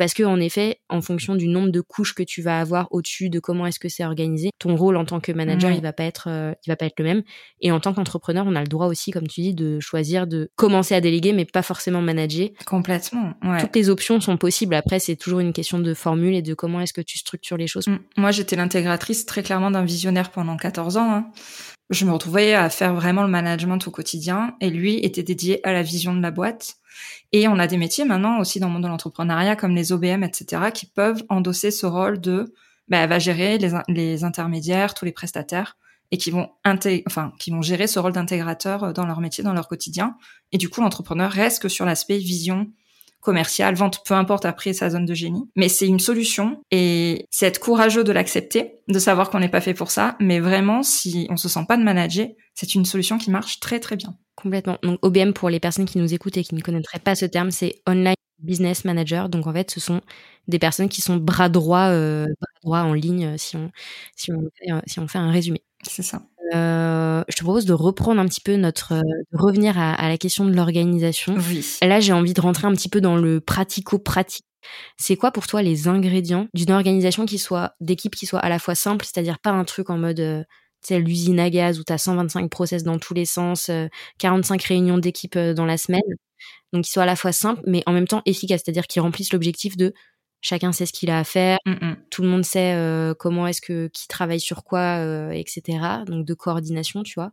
[0.00, 3.28] parce que en effet, en fonction du nombre de couches que tu vas avoir au-dessus
[3.28, 6.04] de comment est-ce que c'est organisé, ton rôle en tant que manager, il va pas
[6.04, 7.22] être, euh, il va pas être le même.
[7.60, 10.50] Et en tant qu'entrepreneur, on a le droit aussi, comme tu dis, de choisir de
[10.56, 12.48] commencer à déléguer, mais pas forcément manager.
[12.64, 13.34] Complètement.
[13.42, 13.60] Ouais.
[13.60, 14.74] Toutes les options sont possibles.
[14.74, 17.66] Après, c'est toujours une question de formule et de comment est-ce que tu structures les
[17.66, 17.86] choses.
[17.86, 17.98] Mm.
[18.16, 21.12] Moi, j'étais l'intégratrice très clairement d'un visionnaire pendant 14 ans.
[21.12, 21.30] Hein.
[21.90, 25.72] Je me retrouvais à faire vraiment le management au quotidien et lui était dédié à
[25.72, 26.76] la vision de la boîte.
[27.32, 30.22] Et on a des métiers maintenant aussi dans le monde de l'entrepreneuriat comme les OBM,
[30.22, 32.54] etc., qui peuvent endosser ce rôle de,
[32.88, 35.76] bah, va gérer les, les intermédiaires, tous les prestataires,
[36.12, 39.52] et qui vont enfin, qui vont gérer ce rôle d'intégrateur euh, dans leur métier, dans
[39.52, 40.16] leur quotidien.
[40.52, 42.68] Et du coup, l'entrepreneur reste que sur l'aspect vision
[43.20, 45.48] commerciale, vente, peu importe après sa zone de génie.
[45.56, 49.60] Mais c'est une solution et c'est être courageux de l'accepter, de savoir qu'on n'est pas
[49.60, 50.16] fait pour ça.
[50.20, 53.80] Mais vraiment, si on se sent pas de manager, c'est une solution qui marche très
[53.80, 54.16] très bien.
[54.36, 54.78] Complètement.
[54.82, 57.50] Donc OBM pour les personnes qui nous écoutent et qui ne connaîtraient pas ce terme,
[57.50, 59.28] c'est Online Business Manager.
[59.28, 60.00] Donc en fait, ce sont
[60.48, 63.70] des personnes qui sont bras droit, euh, bras droit en ligne si on
[64.16, 64.50] si on
[64.86, 65.62] si on fait un résumé.
[65.82, 66.22] C'est ça.
[66.54, 70.18] Euh, je te propose de reprendre un petit peu notre, de revenir à, à la
[70.18, 71.36] question de l'organisation.
[71.48, 71.64] Oui.
[71.82, 74.44] Là, j'ai envie de rentrer un petit peu dans le pratico-pratique.
[74.96, 78.58] C'est quoi pour toi les ingrédients d'une organisation qui soit d'équipe qui soit à la
[78.58, 80.44] fois simple, c'est-à-dire pas un truc en mode euh,
[80.82, 83.70] c'est l'usine à gaz où tu as 125 process dans tous les sens,
[84.18, 86.00] 45 euh, réunions d'équipe euh, dans la semaine.
[86.72, 88.62] Donc, qui soit à la fois simple, mais en même temps efficace.
[88.64, 89.92] C'est-à-dire qu'ils remplissent l'objectif de
[90.40, 91.96] chacun sait ce qu'il a à faire, mm, mm.
[92.10, 95.00] tout le monde sait euh, comment est-ce que, qui travaille sur quoi,
[95.34, 95.78] etc.
[96.06, 97.32] Donc, de coordination, tu vois.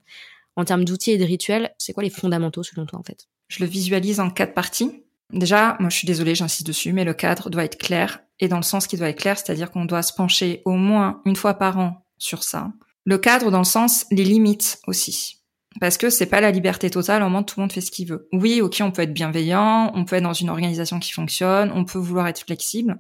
[0.56, 3.28] En termes d'outils et de rituels, c'est quoi les fondamentaux selon toi, en fait?
[3.48, 5.04] Je le visualise en quatre parties.
[5.32, 8.58] Déjà, moi je suis désolée, j'insiste dessus, mais le cadre doit être clair et dans
[8.58, 11.56] le sens qui doit être clair, c'est-à-dire qu'on doit se pencher au moins une fois
[11.56, 12.72] par an sur ça.
[13.04, 15.42] Le cadre dans le sens les limites aussi.
[15.80, 17.92] Parce que c'est pas la liberté totale, au moment où tout le monde fait ce
[17.92, 18.28] qu'il veut.
[18.34, 21.86] Oui, ok, on peut être bienveillant, on peut être dans une organisation qui fonctionne, on
[21.86, 23.00] peut vouloir être flexible,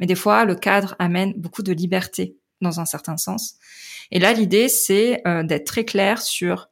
[0.00, 3.54] mais des fois, le cadre amène beaucoup de liberté dans un certain sens.
[4.10, 6.68] Et là, l'idée, c'est euh, d'être très clair sur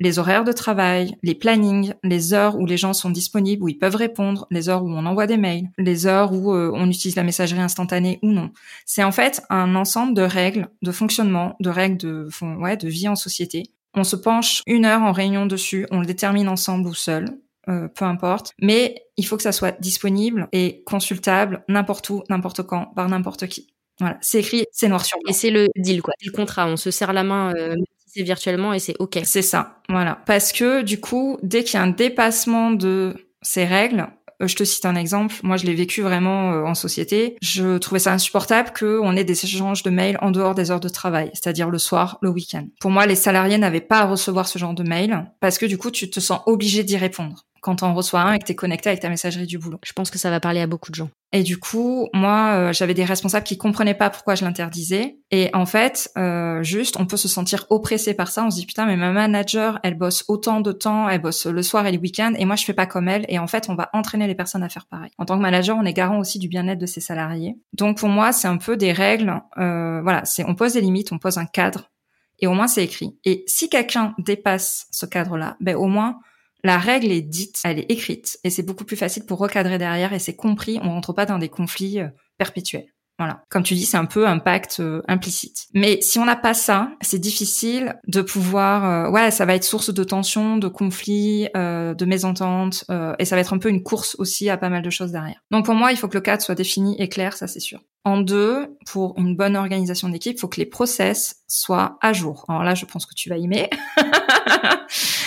[0.00, 3.78] les horaires de travail, les plannings, les heures où les gens sont disponibles, où ils
[3.78, 7.16] peuvent répondre, les heures où on envoie des mails, les heures où euh, on utilise
[7.16, 8.50] la messagerie instantanée ou non.
[8.86, 13.16] C'est en fait un ensemble de règles de fonctionnement, de règles de, de vie en
[13.16, 13.72] société.
[13.94, 17.26] On se penche une heure en réunion dessus, on le détermine ensemble ou seul,
[17.68, 18.52] euh, peu importe.
[18.60, 23.46] Mais il faut que ça soit disponible et consultable n'importe où, n'importe quand, par n'importe
[23.46, 23.68] qui.
[24.00, 25.30] Voilà, c'est écrit, c'est noir sur blanc.
[25.30, 26.14] Et c'est le deal, quoi.
[26.18, 26.68] C'est le contrat.
[26.68, 27.74] On se serre la main euh,
[28.08, 29.18] c'est virtuellement et c'est OK.
[29.24, 30.18] C'est ça, voilà.
[30.26, 34.08] Parce que du coup, dès qu'il y a un dépassement de ces règles,
[34.46, 35.34] je te cite un exemple.
[35.42, 37.36] Moi, je l'ai vécu vraiment euh, en société.
[37.42, 40.88] Je trouvais ça insupportable qu'on ait des échanges de mails en dehors des heures de
[40.88, 42.66] travail, c'est-à-dire le soir, le week-end.
[42.80, 45.78] Pour moi, les salariés n'avaient pas à recevoir ce genre de mail parce que du
[45.78, 48.54] coup, tu te sens obligé d'y répondre quand on reçoit un et que tu es
[48.54, 49.78] connecté avec ta messagerie du boulot.
[49.84, 51.10] Je pense que ça va parler à beaucoup de gens.
[51.32, 55.18] Et du coup, moi, euh, j'avais des responsables qui comprenaient pas pourquoi je l'interdisais.
[55.30, 58.44] Et en fait, euh, juste, on peut se sentir oppressé par ça.
[58.44, 61.62] On se dit putain, mais ma manager, elle bosse autant de temps, elle bosse le
[61.62, 63.26] soir et les week-ends, et moi, je fais pas comme elle.
[63.28, 65.10] Et en fait, on va entraîner les personnes à faire pareil.
[65.18, 67.56] En tant que manager, on est garant aussi du bien-être de ses salariés.
[67.74, 69.42] Donc pour moi, c'est un peu des règles.
[69.58, 71.90] Euh, voilà, c'est on pose des limites, on pose un cadre,
[72.38, 73.16] et au moins c'est écrit.
[73.24, 76.18] Et si quelqu'un dépasse ce cadre-là, ben au moins
[76.64, 80.12] la règle est dite, elle est écrite, et c'est beaucoup plus facile pour recadrer derrière,
[80.12, 82.86] et c'est compris, on rentre pas dans des conflits euh, perpétuels.
[83.20, 83.42] Voilà.
[83.48, 85.66] Comme tu dis, c'est un peu un pacte euh, implicite.
[85.74, 88.84] Mais si on n'a pas ça, c'est difficile de pouvoir.
[88.84, 92.84] Euh, ouais, ça va être source de tension, de conflits, de mésententes,
[93.18, 95.42] et ça va être un peu une course aussi à pas mal de choses derrière.
[95.50, 97.80] Donc pour moi, il faut que le cadre soit défini et clair, ça c'est sûr.
[98.04, 102.44] En deux, pour une bonne organisation d'équipe, il faut que les process soient à jour.
[102.48, 103.68] Alors là, je pense que tu vas aimer.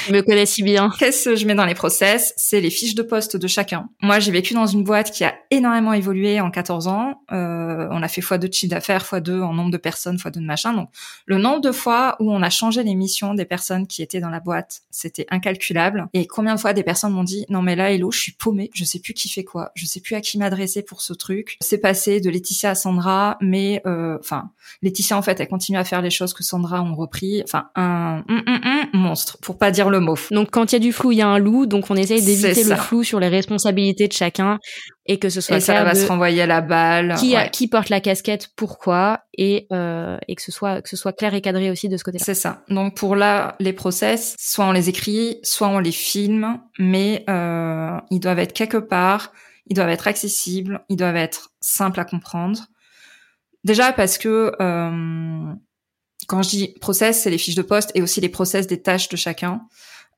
[0.07, 0.89] Je me connais si bien.
[0.97, 2.33] Qu'est-ce que je mets dans les process?
[2.35, 3.87] C'est les fiches de poste de chacun.
[4.01, 7.21] Moi, j'ai vécu dans une boîte qui a énormément évolué en 14 ans.
[7.31, 10.39] Euh, on a fait x2 de chiffre d'affaires, x2 en nombre de personnes, x2 de
[10.39, 10.73] machin.
[10.73, 10.89] Donc,
[11.27, 14.29] le nombre de fois où on a changé les missions des personnes qui étaient dans
[14.29, 16.07] la boîte, c'était incalculable.
[16.13, 18.71] Et combien de fois des personnes m'ont dit, non mais là, Hello, je suis paumée,
[18.73, 21.57] je sais plus qui fait quoi, je sais plus à qui m'adresser pour ce truc.
[21.61, 25.83] C'est passé de Laetitia à Sandra, mais euh, enfin, Laetitia en fait, elle continue à
[25.83, 27.41] faire les choses que Sandra ont repris.
[27.43, 30.15] Enfin, un, un monstre, pour pas dire le mot.
[30.31, 31.65] Donc quand il y a du flou, il y a un loup.
[31.65, 34.59] Donc on essaye d'éviter le flou sur les responsabilités de chacun
[35.05, 37.15] et que ce soit et ça va se renvoyer à la balle.
[37.17, 41.13] Qui, qui porte la casquette, pourquoi et euh, et que ce soit que ce soit
[41.13, 42.23] clair et cadré aussi de ce côté-là.
[42.23, 42.63] C'est ça.
[42.69, 47.97] Donc pour là les process, soit on les écrit, soit on les filme, mais euh,
[48.09, 49.31] ils doivent être quelque part,
[49.67, 52.67] ils doivent être accessibles, ils doivent être simples à comprendre.
[53.63, 55.53] Déjà parce que euh,
[56.27, 59.09] quand je dis process, c'est les fiches de poste et aussi les process des tâches
[59.09, 59.61] de chacun.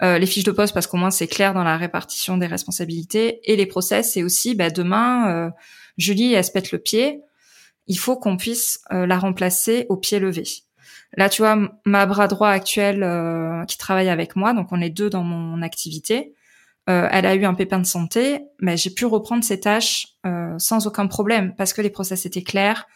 [0.02, 3.40] Euh, les fiches de poste parce qu'au moins c'est clair dans la répartition des responsabilités
[3.50, 5.50] et les process c'est aussi bah, demain euh,
[5.98, 7.22] Julie elle se pète le pied
[7.86, 10.44] il faut qu'on puisse euh, la remplacer au pied levé
[11.16, 14.90] là tu vois ma bras droit actuelle euh, qui travaille avec moi donc on est
[14.90, 16.34] deux dans mon activité
[16.88, 20.08] elle a eu un pépin de santé mais j'ai pu reprendre ses tâches
[20.58, 22.88] sans aucun problème parce que les process étaient clairs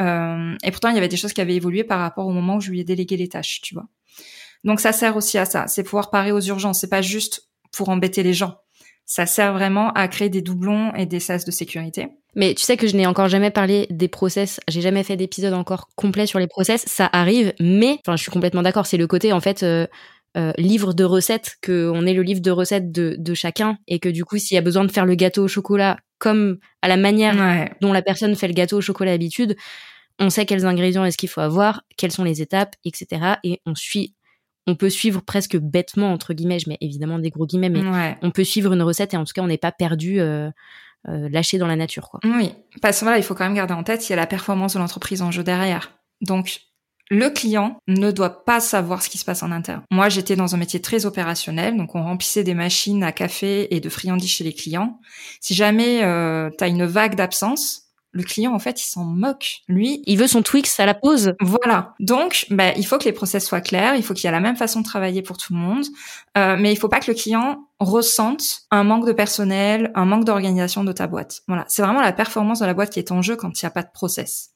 [0.00, 2.60] et pourtant il y avait des choses qui avaient évolué par rapport au moment où
[2.60, 3.86] je lui ai délégué les tâches tu vois
[4.64, 7.90] donc ça sert aussi à ça, c'est pouvoir parer aux urgences, c'est pas juste pour
[7.90, 8.56] embêter les gens.
[9.06, 12.08] Ça sert vraiment à créer des doublons et des sas de sécurité.
[12.34, 15.52] Mais tu sais que je n'ai encore jamais parlé des process, j'ai jamais fait d'épisode
[15.52, 19.06] encore complet sur les process, ça arrive, mais enfin je suis complètement d'accord, c'est le
[19.06, 19.86] côté en fait euh,
[20.36, 23.98] euh, livre de recettes, que on est le livre de recettes de, de chacun et
[23.98, 26.88] que du coup s'il y a besoin de faire le gâteau au chocolat comme à
[26.88, 29.56] la manière dont la personne fait le gâteau au chocolat d'habitude,
[30.18, 33.34] on sait quels ingrédients est-ce qu'il faut avoir, quelles sont les étapes, etc.
[33.44, 34.14] Et on suit
[34.66, 38.30] on peut suivre presque bêtement entre guillemets, je mets évidemment des gros guillemets, mais on
[38.30, 40.20] peut suivre une recette et en tout cas on n'est pas perdu.
[40.20, 40.50] Euh,
[41.06, 42.08] euh, lâché dans la nature.
[42.08, 42.20] Quoi.
[42.24, 44.26] Oui, parce que voilà, il faut quand même garder en tête, il y a la
[44.26, 45.98] performance de l'entreprise en jeu derrière.
[46.22, 46.62] Donc,
[47.10, 49.82] le client ne doit pas savoir ce qui se passe en interne.
[49.90, 53.80] Moi, j'étais dans un métier très opérationnel, donc on remplissait des machines à café et
[53.80, 55.00] de friandises chez les clients.
[55.40, 59.62] Si jamais euh, tu as une vague d'absence, le client en fait il s'en moque.
[59.68, 61.34] Lui, il veut son Twix à la pause.
[61.40, 61.94] Voilà.
[62.00, 64.40] Donc, bah, il faut que les process soient clairs, il faut qu'il y ait la
[64.40, 65.84] même façon de travailler pour tout le monde,
[66.38, 70.24] euh, mais il faut pas que le client ressente un manque de personnel, un manque
[70.24, 71.42] d'organisation de ta boîte.
[71.48, 73.66] Voilà, c'est vraiment la performance de la boîte qui est en jeu quand il n'y
[73.66, 74.53] a pas de process.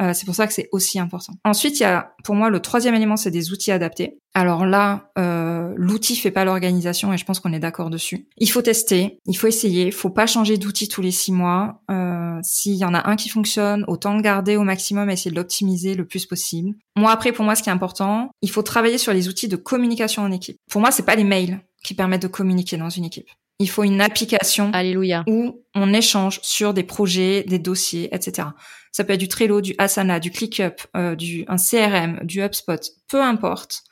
[0.00, 1.34] Euh, c'est pour ça que c'est aussi important.
[1.44, 4.18] Ensuite, il y a, pour moi, le troisième élément, c'est des outils adaptés.
[4.32, 8.28] Alors là, euh, l'outil fait pas l'organisation et je pense qu'on est d'accord dessus.
[8.38, 11.82] Il faut tester, il faut essayer, il faut pas changer d'outil tous les six mois.
[11.90, 15.36] Euh, S'il y en a un qui fonctionne, autant le garder au maximum, essayer de
[15.36, 16.74] l'optimiser le plus possible.
[16.96, 19.56] Moi, après, pour moi, ce qui est important, il faut travailler sur les outils de
[19.56, 20.56] communication en équipe.
[20.70, 23.28] Pour moi, c'est pas les mails qui permettent de communiquer dans une équipe.
[23.60, 25.22] Il faut une application Alléluia.
[25.28, 28.48] où on échange sur des projets, des dossiers, etc.
[28.90, 32.80] Ça peut être du Trello, du Asana, du ClickUp, euh, du un CRM, du HubSpot,
[33.06, 33.82] peu importe.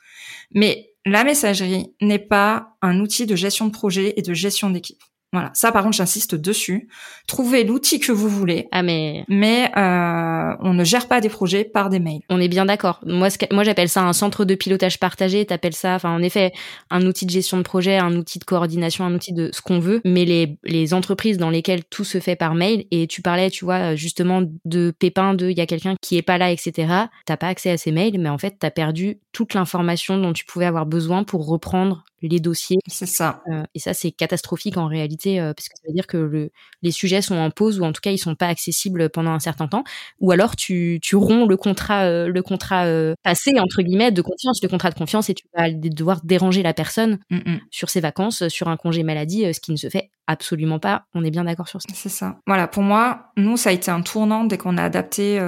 [0.53, 5.03] Mais la messagerie n'est pas un outil de gestion de projet et de gestion d'équipe.
[5.31, 6.87] Voilà, ça par contre j'insiste dessus.
[7.27, 8.67] Trouvez l'outil que vous voulez.
[8.71, 12.21] Ah mais mais euh, on ne gère pas des projets par des mails.
[12.29, 12.99] On est bien d'accord.
[13.05, 16.51] Moi ce moi j'appelle ça un centre de pilotage partagé, t'appelles ça enfin en effet
[16.89, 19.79] un outil de gestion de projet, un outil de coordination, un outil de ce qu'on
[19.79, 23.51] veut, mais les les entreprises dans lesquelles tout se fait par mail et tu parlais
[23.51, 26.91] tu vois justement de pépin de il y a quelqu'un qui est pas là etc.
[27.27, 30.45] T'as pas accès à ces mails mais en fait t'as perdu toute l'information dont tu
[30.45, 32.77] pouvais avoir besoin pour reprendre les dossiers.
[32.87, 33.41] C'est ça.
[33.51, 36.51] Euh, et ça, c'est catastrophique en réalité, euh, parce que ça veut dire que le,
[36.81, 39.39] les sujets sont en pause ou en tout cas ils sont pas accessibles pendant un
[39.39, 39.83] certain temps.
[40.19, 42.85] Ou alors tu, tu romps le contrat, euh, le contrat
[43.23, 46.73] passé entre guillemets de confiance, le contrat de confiance, et tu vas devoir déranger la
[46.73, 47.59] personne mm, mm.
[47.71, 51.05] sur ses vacances, sur un congé maladie, ce qui ne se fait absolument pas.
[51.13, 51.87] On est bien d'accord sur ça.
[51.93, 52.39] C'est ça.
[52.45, 55.39] Voilà, pour moi, nous, ça a été un tournant dès qu'on a adapté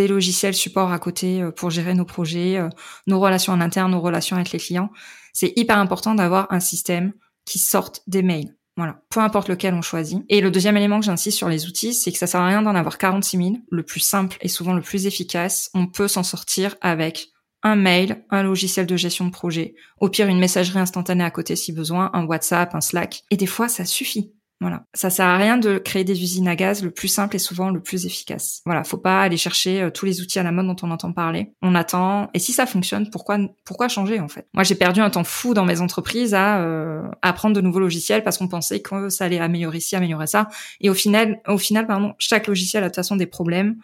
[0.00, 2.60] des logiciels support à côté pour gérer nos projets,
[3.06, 4.90] nos relations en interne, nos relations avec les clients
[5.32, 7.12] c'est hyper important d'avoir un système
[7.44, 8.56] qui sorte des mails.
[8.76, 10.22] Voilà, peu importe lequel on choisit.
[10.28, 12.62] Et le deuxième élément que j'insiste sur les outils, c'est que ça sert à rien
[12.62, 13.50] d'en avoir 46 000.
[13.70, 17.28] Le plus simple et souvent le plus efficace, on peut s'en sortir avec
[17.62, 21.56] un mail, un logiciel de gestion de projet, au pire une messagerie instantanée à côté
[21.56, 23.24] si besoin, un WhatsApp, un Slack.
[23.30, 24.32] Et des fois, ça suffit.
[24.60, 24.84] Voilà.
[24.92, 26.82] Ça sert à rien de créer des usines à gaz.
[26.82, 28.60] Le plus simple est souvent le plus efficace.
[28.66, 28.84] Voilà.
[28.84, 31.52] Faut pas aller chercher euh, tous les outils à la mode dont on entend parler.
[31.62, 32.28] On attend.
[32.34, 34.46] Et si ça fonctionne, pourquoi, pourquoi changer, en fait?
[34.52, 38.22] Moi, j'ai perdu un temps fou dans mes entreprises à euh, apprendre de nouveaux logiciels
[38.22, 40.48] parce qu'on pensait que ça allait améliorer ci, améliorer ça.
[40.80, 43.76] Et au final, au final, pardon, chaque logiciel a de toute façon des problèmes.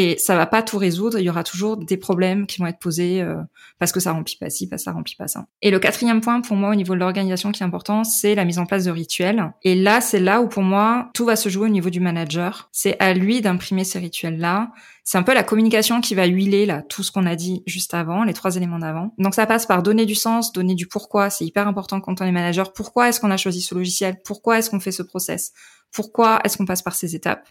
[0.00, 1.18] Et ça va pas tout résoudre.
[1.18, 3.34] Il y aura toujours des problèmes qui vont être posés euh,
[3.80, 5.46] parce que ça remplit pas ci, parce que ça remplit pas ça.
[5.60, 8.44] Et le quatrième point pour moi au niveau de l'organisation qui est important, c'est la
[8.44, 9.52] mise en place de rituels.
[9.62, 12.68] Et là, c'est là où pour moi tout va se jouer au niveau du manager.
[12.70, 14.70] C'est à lui d'imprimer ces rituels là.
[15.02, 17.92] C'est un peu la communication qui va huiler là tout ce qu'on a dit juste
[17.92, 19.12] avant, les trois éléments d'avant.
[19.18, 21.28] Donc ça passe par donner du sens, donner du pourquoi.
[21.28, 22.72] C'est hyper important quand on est manager.
[22.72, 24.18] Pourquoi est-ce qu'on a choisi ce logiciel?
[24.24, 25.52] Pourquoi est-ce qu'on fait ce process?
[25.90, 27.48] Pourquoi est-ce qu'on passe par ces étapes?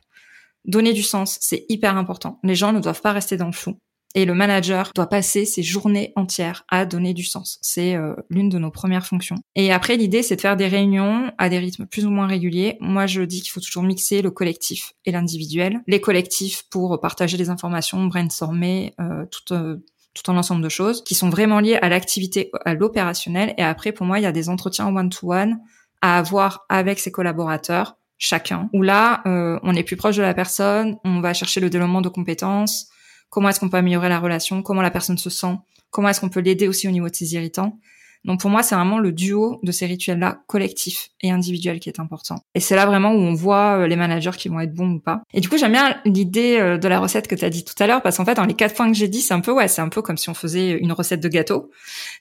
[0.68, 2.40] Donner du sens, c'est hyper important.
[2.44, 3.78] Les gens ne doivent pas rester dans le flou.
[4.16, 7.60] Et le manager doit passer ses journées entières à donner du sens.
[7.62, 9.36] C'est euh, l'une de nos premières fonctions.
[9.56, 12.78] Et après, l'idée, c'est de faire des réunions à des rythmes plus ou moins réguliers.
[12.80, 15.82] Moi, je dis qu'il faut toujours mixer le collectif et l'individuel.
[15.88, 19.78] Les collectifs pour partager les informations, brainstormer, euh, tout, euh,
[20.14, 23.54] tout un ensemble de choses qui sont vraiment liées à l'activité, à l'opérationnel.
[23.58, 25.58] Et après, pour moi, il y a des entretiens one-to-one -one
[26.02, 30.34] à avoir avec ses collaborateurs chacun, où là, euh, on est plus proche de la
[30.34, 32.88] personne, on va chercher le développement de compétences,
[33.30, 35.56] comment est-ce qu'on peut améliorer la relation, comment la personne se sent,
[35.92, 37.78] comment est-ce qu'on peut l'aider aussi au niveau de ses irritants?
[38.26, 42.00] Donc pour moi, c'est vraiment le duo de ces rituels-là, collectif et individuel, qui est
[42.00, 42.36] important.
[42.56, 45.00] Et c'est là vraiment où on voit euh, les managers qui vont être bons ou
[45.00, 45.22] pas.
[45.34, 47.82] Et du coup, j'aime bien l'idée euh, de la recette que tu as dit tout
[47.82, 49.52] à l'heure, parce qu'en fait, dans les quatre points que j'ai dit, c'est un peu
[49.52, 51.72] ouais, c'est un peu comme si on faisait une recette de gâteau.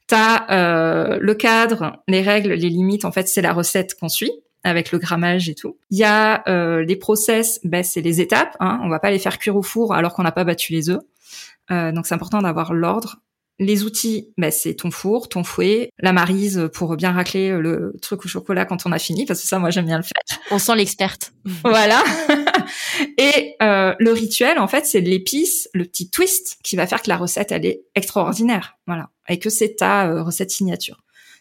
[0.06, 3.04] T'as euh, le cadre, les règles, les limites.
[3.04, 4.32] En fait, c'est la recette qu'on suit
[4.66, 5.79] avec le grammage et tout.
[5.90, 8.57] Il y a euh, les process, ben, c'est les étapes.
[8.61, 10.90] Hein, on va pas les faire cuire au four alors qu'on n'a pas battu les
[10.90, 11.00] œufs.
[11.70, 13.16] Euh, donc c'est important d'avoir l'ordre.
[13.59, 18.24] Les outils, ben, c'est ton four, ton fouet, la marise pour bien racler le truc
[18.26, 20.38] au chocolat quand on a fini, parce que ça, moi, j'aime bien le faire.
[20.50, 21.33] On sent l'experte.
[21.64, 22.05] voilà.
[23.18, 27.09] et euh, le rituel, en fait, c'est l'épice, le petit twist qui va faire que
[27.09, 28.76] la recette, elle est extraordinaire.
[28.87, 29.11] Voilà.
[29.29, 30.98] Et que c'est ta euh, recette signature.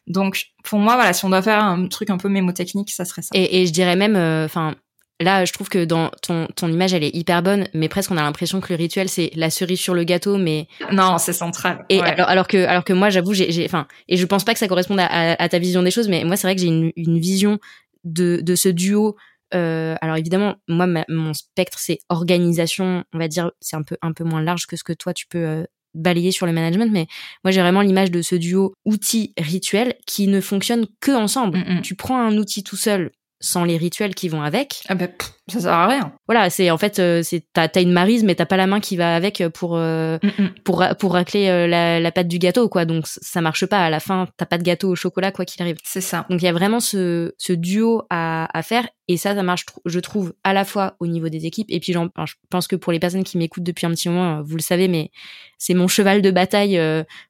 [0.08, 3.22] Donc pour moi, voilà, si on doit faire un truc un peu mémotechnique, ça serait
[3.22, 3.30] ça.
[3.34, 4.76] Et, et je dirais même, euh, enfin.
[5.22, 8.18] Là, je trouve que dans ton, ton image, elle est hyper bonne, mais presque on
[8.18, 11.86] a l'impression que le rituel c'est la cerise sur le gâteau, mais non, c'est central.
[11.88, 14.60] Et alors, alors que, alors que moi, j'avoue, j'ai, enfin, et je pense pas que
[14.60, 16.92] ça corresponde à, à, ta vision des choses, mais moi, c'est vrai que j'ai une,
[16.98, 17.60] une vision
[18.04, 19.16] de, de ce duo.
[19.54, 24.12] Euh, alors évidemment, moi, mon spectre c'est organisation, on va dire, c'est un peu un
[24.12, 25.64] peu moins large que ce que toi tu peux euh,
[25.96, 27.08] balayer sur le management, mais
[27.44, 31.58] moi j'ai vraiment l'image de ce duo outil-rituel qui ne fonctionne que ensemble.
[31.60, 31.82] Mm, mm.
[31.82, 34.82] Tu prends un outil tout seul sans les rituels qui vont avec.
[34.88, 35.10] Ah ben,
[35.48, 36.14] ça sert à rien.
[36.28, 38.80] Voilà, c'est en fait euh, c'est t'as as une marise mais t'as pas la main
[38.80, 42.70] qui va avec pour euh, mm, pour pour racler euh, la, la pâte du gâteau
[42.70, 42.86] quoi.
[42.86, 45.62] Donc ça marche pas à la fin, t'as pas de gâteau au chocolat quoi qu'il
[45.62, 45.78] arrive.
[45.84, 46.26] C'est ça.
[46.30, 49.66] Donc il y a vraiment ce ce duo à à faire et ça ça marche
[49.86, 52.92] je trouve à la fois au niveau des équipes et puis je pense que pour
[52.92, 55.12] les personnes qui m'écoutent depuis un petit moment, vous le savez mais
[55.58, 56.82] c'est mon cheval de bataille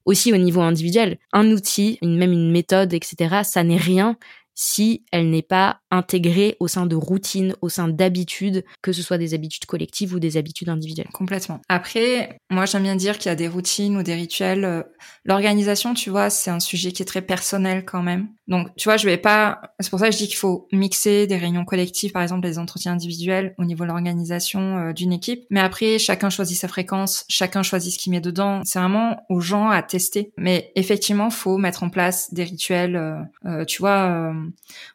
[0.05, 1.17] aussi au niveau individuel.
[1.33, 3.41] Un outil, une, même une méthode etc.
[3.43, 4.17] Ça n'est rien
[4.55, 9.17] si elle n'est pas intégrée au sein de routines, au sein d'habitudes, que ce soit
[9.17, 11.09] des habitudes collectives ou des habitudes individuelles.
[11.13, 11.61] Complètement.
[11.69, 14.65] Après, moi j'aime bien dire qu'il y a des routines ou des rituels.
[14.65, 14.83] Euh,
[15.25, 18.29] l'organisation, tu vois, c'est un sujet qui est très personnel quand même.
[18.47, 19.61] Donc, tu vois, je vais pas.
[19.79, 22.59] C'est pour ça que je dis qu'il faut mixer des réunions collectives, par exemple, des
[22.59, 25.45] entretiens individuels au niveau de l'organisation euh, d'une équipe.
[25.49, 28.61] Mais après, chacun choisit sa fréquence, chacun choisit ce qu'il met dedans.
[28.63, 30.31] C'est vraiment aux gens à tester.
[30.37, 32.95] Mais effectivement, faut mettre en place des rituels.
[33.45, 34.31] Euh, tu vois,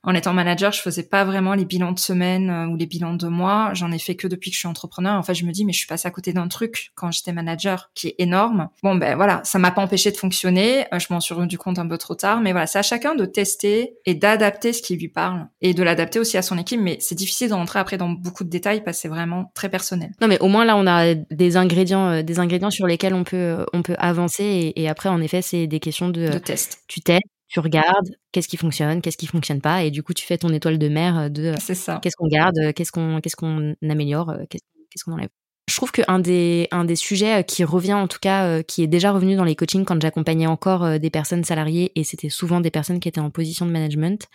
[0.02, 3.28] en étant manager, je faisais pas vraiment les bilans de semaine ou les bilans de
[3.28, 3.70] mois.
[3.74, 5.18] J'en ai fait que depuis que je suis entrepreneur.
[5.18, 7.32] En fait, je me dis, mais je suis passée à côté d'un truc quand j'étais
[7.32, 8.68] manager qui est énorme.
[8.82, 10.86] Bon, ben voilà, ça m'a pas empêché de fonctionner.
[10.92, 12.40] Je m'en suis rendu compte un peu trop tard.
[12.40, 15.82] Mais voilà, c'est à chacun de tester et d'adapter ce qui lui parle et de
[15.82, 16.80] l'adapter aussi à son équipe.
[16.80, 19.68] Mais c'est difficile de rentrer après dans beaucoup de détails parce que c'est vraiment très
[19.68, 20.10] personnel.
[20.20, 23.24] Non, mais au moins là, on a des ingrédients, euh, des ingrédients sur lesquels on
[23.24, 24.72] peut, euh, on peut avancer.
[24.76, 26.82] Et, après, en effet, c'est des questions de, de test.
[26.88, 30.24] Tu testes, tu regardes qu'est-ce qui fonctionne, qu'est-ce qui fonctionne pas, et du coup, tu
[30.24, 31.52] fais ton étoile de mer de
[32.00, 35.28] qu'est-ce qu'on garde, qu'est-ce qu'on, qu'est-ce qu'on améliore, qu'est-ce qu'on enlève.
[35.70, 38.82] Je trouve qu'un des, un des sujets euh, qui revient, en tout cas, euh, qui
[38.82, 42.28] est déjà revenu dans les coachings quand j'accompagnais encore euh, des personnes salariées, et c'était
[42.28, 44.26] souvent des personnes qui étaient en position de management,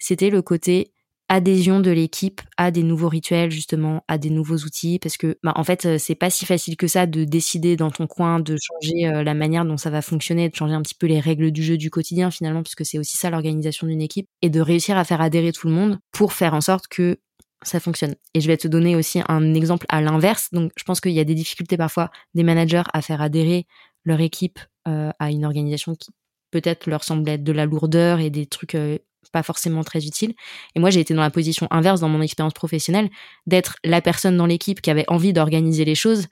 [0.00, 0.92] c'était le côté
[1.30, 5.52] adhésion de l'équipe à des nouveaux rituels justement à des nouveaux outils parce que bah,
[5.56, 9.22] en fait c'est pas si facile que ça de décider dans ton coin de changer
[9.24, 11.78] la manière dont ça va fonctionner de changer un petit peu les règles du jeu
[11.78, 15.20] du quotidien finalement puisque c'est aussi ça l'organisation d'une équipe et de réussir à faire
[15.20, 17.18] adhérer tout le monde pour faire en sorte que
[17.62, 18.14] ça fonctionne.
[18.34, 20.48] Et je vais te donner aussi un exemple à l'inverse.
[20.52, 23.66] Donc, je pense qu'il y a des difficultés parfois des managers à faire adhérer
[24.04, 24.58] leur équipe
[24.88, 26.10] euh, à une organisation qui
[26.50, 28.98] peut-être leur semble être de la lourdeur et des trucs euh,
[29.32, 30.34] pas forcément très utiles.
[30.74, 33.10] Et moi, j'ai été dans la position inverse dans mon expérience professionnelle,
[33.46, 36.26] d'être la personne dans l'équipe qui avait envie d'organiser les choses,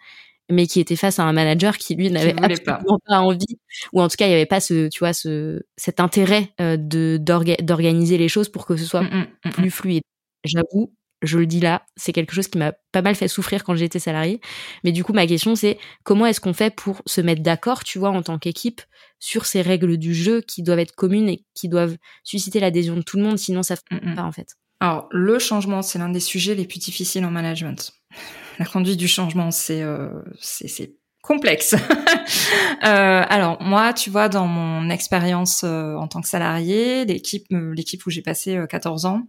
[0.50, 3.20] mais qui était face à un manager qui lui n'avait absolument pas.
[3.20, 3.58] envie,
[3.92, 6.76] ou en tout cas, il n'y avait pas ce, tu vois, ce cet intérêt euh,
[6.78, 7.18] de
[7.60, 10.02] d'organiser les choses pour que ce soit mm, mm, mm, plus fluide.
[10.44, 13.74] J'avoue, je le dis là, c'est quelque chose qui m'a pas mal fait souffrir quand
[13.74, 14.40] j'étais salarié.
[14.84, 17.98] Mais du coup, ma question, c'est comment est-ce qu'on fait pour se mettre d'accord, tu
[17.98, 18.80] vois, en tant qu'équipe,
[19.18, 23.02] sur ces règles du jeu qui doivent être communes et qui doivent susciter l'adhésion de
[23.02, 24.56] tout le monde, sinon ça ne fonctionne pas, en fait.
[24.80, 27.92] Alors, le changement, c'est l'un des sujets les plus difficiles en management.
[28.58, 30.08] La conduite du changement, c'est euh,
[30.40, 31.74] c'est complexe.
[32.84, 37.74] euh, alors moi, tu vois, dans mon expérience euh, en tant que salarié, l'équipe, euh,
[37.74, 39.22] l'équipe où j'ai passé 14 ans,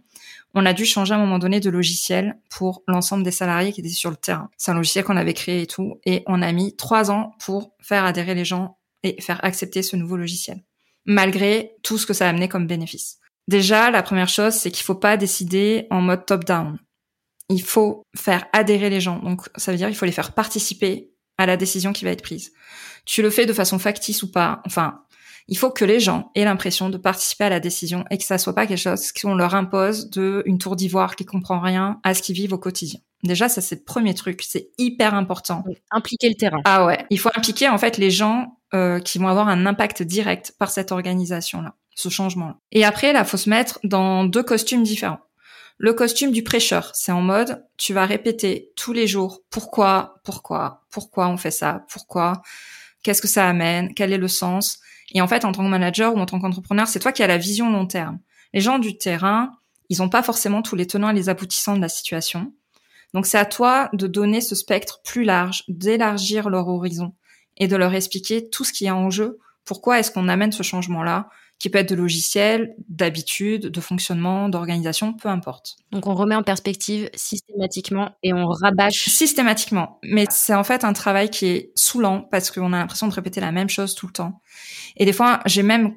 [0.54, 3.80] on a dû changer à un moment donné de logiciel pour l'ensemble des salariés qui
[3.80, 4.50] étaient sur le terrain.
[4.56, 7.72] C'est un logiciel qu'on avait créé et tout, et on a mis trois ans pour
[7.80, 10.62] faire adhérer les gens et faire accepter ce nouveau logiciel,
[11.04, 13.18] malgré tout ce que ça a amené comme bénéfice.
[13.48, 16.78] Déjà, la première chose, c'est qu'il faut pas décider en mode top-down.
[17.48, 19.18] Il faut faire adhérer les gens.
[19.18, 22.22] Donc, ça veut dire qu'il faut les faire participer à la décision qui va être
[22.22, 22.52] prise.
[23.06, 24.62] Tu le fais de façon factice ou pas.
[24.66, 25.02] Enfin,
[25.48, 28.38] il faut que les gens aient l'impression de participer à la décision et que ça
[28.38, 32.14] soit pas quelque chose qu'on leur impose de une tour d'ivoire qui comprend rien à
[32.14, 33.00] ce qu'ils vivent au quotidien.
[33.24, 35.64] Déjà, ça c'est le premier truc, c'est hyper important.
[35.90, 36.60] Impliquer le terrain.
[36.64, 40.02] Ah ouais, il faut impliquer en fait les gens euh, qui vont avoir un impact
[40.02, 42.56] direct par cette organisation-là, ce changement-là.
[42.72, 45.20] Et après, là, faut se mettre dans deux costumes différents.
[45.78, 50.84] Le costume du prêcheur, c'est en mode, tu vas répéter tous les jours pourquoi, pourquoi,
[50.90, 52.42] pourquoi on fait ça, pourquoi,
[53.02, 54.78] qu'est-ce que ça amène, quel est le sens.
[55.12, 57.26] Et en fait, en tant que manager ou en tant qu'entrepreneur, c'est toi qui as
[57.26, 58.18] la vision long terme.
[58.52, 59.52] Les gens du terrain,
[59.88, 62.52] ils n'ont pas forcément tous les tenants et les aboutissants de la situation.
[63.14, 67.14] Donc c'est à toi de donner ce spectre plus large, d'élargir leur horizon
[67.60, 69.38] et de leur expliquer tout ce qui est en jeu.
[69.64, 71.28] Pourquoi est-ce qu'on amène ce changement-là
[71.60, 75.76] qui peut être de logiciel, d'habitude, de fonctionnement, d'organisation, peu importe.
[75.92, 80.00] Donc on remet en perspective systématiquement et on rabâche systématiquement.
[80.02, 83.42] Mais c'est en fait un travail qui est saoulant parce qu'on a l'impression de répéter
[83.42, 84.40] la même chose tout le temps.
[84.96, 85.96] Et des fois, j'ai même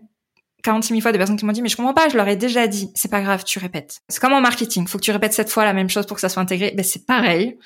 [0.64, 2.36] 46 000 fois des personnes qui m'ont dit mais je comprends pas, je leur ai
[2.36, 2.89] déjà dit.
[2.95, 4.01] C'est pas grave, tu répètes.
[4.07, 6.22] C'est comme en marketing, faut que tu répètes cette fois la même chose pour que
[6.22, 6.74] ça soit intégré.
[6.76, 7.57] Ben c'est pareil.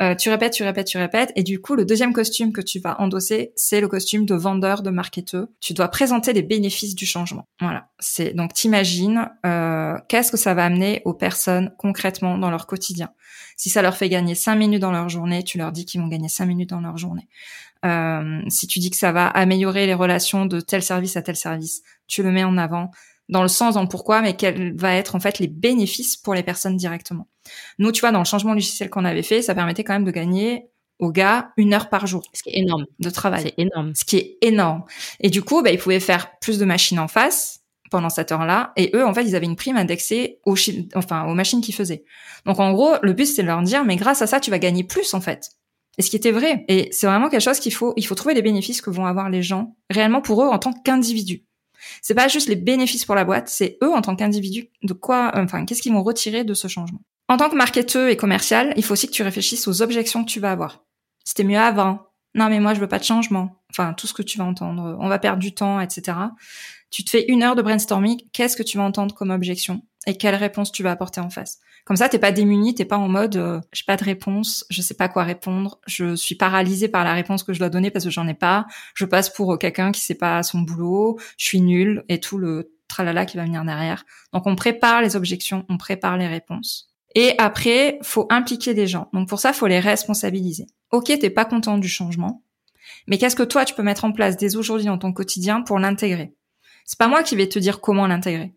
[0.00, 1.32] Euh, tu répètes, tu répètes, tu répètes.
[1.34, 4.82] Et du coup, le deuxième costume que tu vas endosser, c'est le costume de vendeur,
[4.82, 5.46] de marketeur.
[5.60, 7.48] Tu dois présenter les bénéfices du changement.
[7.60, 7.88] Voilà.
[7.98, 13.10] C'est donc t'imagines euh, qu'est-ce que ça va amener aux personnes concrètement dans leur quotidien?
[13.56, 16.08] Si ça leur fait gagner 5 minutes dans leur journée, tu leur dis qu'ils vont
[16.08, 17.28] gagner 5 minutes dans leur journée.
[17.84, 21.36] Euh, si tu dis que ça va améliorer les relations de tel service à tel
[21.36, 22.90] service, tu le mets en avant
[23.28, 26.34] dans le sens, dans le pourquoi, mais quels va être en fait les bénéfices pour
[26.34, 27.28] les personnes directement.
[27.78, 30.10] Nous, tu vois, dans le changement logiciel qu'on avait fait, ça permettait quand même de
[30.10, 30.66] gagner
[30.98, 32.22] aux gars une heure par jour.
[32.32, 32.84] Ce qui est énorme.
[33.00, 33.42] De travail.
[33.42, 33.92] C'est énorme.
[33.94, 34.84] Ce qui est énorme.
[35.20, 37.60] Et du coup, bah, ils pouvaient faire plus de machines en face
[37.90, 38.72] pendant cette heure-là.
[38.76, 40.56] Et eux, en fait, ils avaient une prime indexée aux,
[40.94, 42.04] enfin, aux machines qu'ils faisaient.
[42.46, 44.58] Donc, en gros, le but, c'est de leur dire, mais grâce à ça, tu vas
[44.58, 45.50] gagner plus, en fait.
[45.98, 46.64] Et ce qui était vrai.
[46.68, 49.28] Et c'est vraiment quelque chose qu'il faut, il faut trouver les bénéfices que vont avoir
[49.28, 51.44] les gens réellement pour eux en tant qu'individus.
[52.00, 55.32] C'est pas juste les bénéfices pour la boîte, c'est eux en tant qu'individus de quoi,
[55.34, 57.00] enfin, qu'est-ce qu'ils vont retirer de ce changement.
[57.28, 60.30] En tant que marketeur et commercial, il faut aussi que tu réfléchisses aux objections que
[60.30, 60.84] tu vas avoir.
[61.24, 62.06] C'était mieux avant.
[62.34, 63.62] Non, mais moi, je veux pas de changement.
[63.70, 64.96] Enfin, tout ce que tu vas entendre.
[65.00, 66.16] On va perdre du temps, etc.
[66.90, 68.20] Tu te fais une heure de brainstorming.
[68.32, 69.82] Qu'est-ce que tu vas entendre comme objection?
[70.06, 71.60] Et quelle réponse tu vas apporter en face?
[71.84, 74.82] Comme ça, t'es pas démuni, t'es pas en mode, euh, j'ai pas de réponse, je
[74.82, 78.04] sais pas quoi répondre, je suis paralysée par la réponse que je dois donner parce
[78.04, 78.66] que j'en ai pas.
[78.94, 82.72] Je passe pour quelqu'un qui sait pas son boulot, je suis nul et tout le
[82.88, 84.04] tralala qui va venir derrière.
[84.32, 86.92] Donc, on prépare les objections, on prépare les réponses.
[87.14, 89.08] Et après, faut impliquer des gens.
[89.12, 90.66] Donc pour ça, faut les responsabiliser.
[90.90, 92.42] Ok, t'es pas content du changement,
[93.06, 95.78] mais qu'est-ce que toi tu peux mettre en place dès aujourd'hui dans ton quotidien pour
[95.78, 96.34] l'intégrer?
[96.84, 98.54] C'est pas moi qui vais te dire comment l'intégrer.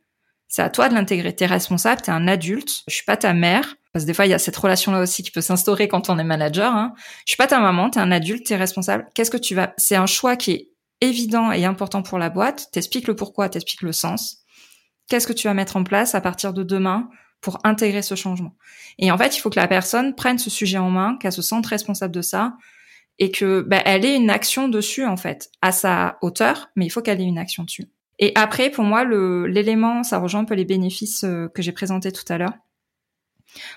[0.48, 1.36] C'est à toi de l'intégrer.
[1.36, 2.84] T'es responsable, t'es un adulte.
[2.88, 3.76] Je suis pas ta mère.
[3.92, 6.18] Parce que des fois, il y a cette relation-là aussi qui peut s'instaurer quand on
[6.20, 6.74] est manager.
[6.74, 6.94] Hein.
[7.26, 9.08] Je suis pas ta maman, t'es un adulte, t'es responsable.
[9.14, 10.70] Qu'est-ce que tu vas C'est un choix qui est
[11.02, 12.68] évident et important pour la boîte.
[12.72, 14.44] T'expliques le pourquoi, t'expliques le sens.
[15.08, 17.10] Qu'est-ce que tu vas mettre en place à partir de demain
[17.42, 18.56] pour intégrer ce changement?
[18.98, 21.42] Et en fait, il faut que la personne prenne ce sujet en main, qu'elle se
[21.42, 22.58] sente responsable de ça,
[23.20, 26.90] et que bah, elle ait une action dessus en fait, à sa hauteur, mais il
[26.90, 27.88] faut qu'elle ait une action dessus.
[28.20, 32.12] Et après, pour moi, l'élément, ça rejoint un peu les bénéfices euh, que j'ai présentés
[32.12, 32.54] tout à l'heure.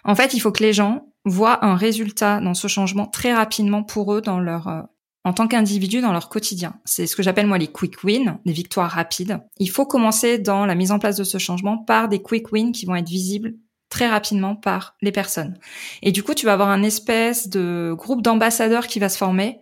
[0.05, 3.83] En fait, il faut que les gens voient un résultat dans ce changement très rapidement
[3.83, 4.83] pour eux dans leur euh,
[5.25, 6.75] en tant qu'individu dans leur quotidien.
[6.85, 9.41] C'est ce que j'appelle moi les quick wins, des victoires rapides.
[9.59, 12.73] Il faut commencer dans la mise en place de ce changement par des quick wins
[12.73, 13.55] qui vont être visibles
[13.91, 15.59] très rapidement par les personnes.
[16.03, 19.61] Et du coup, tu vas avoir un espèce de groupe d'ambassadeurs qui va se former.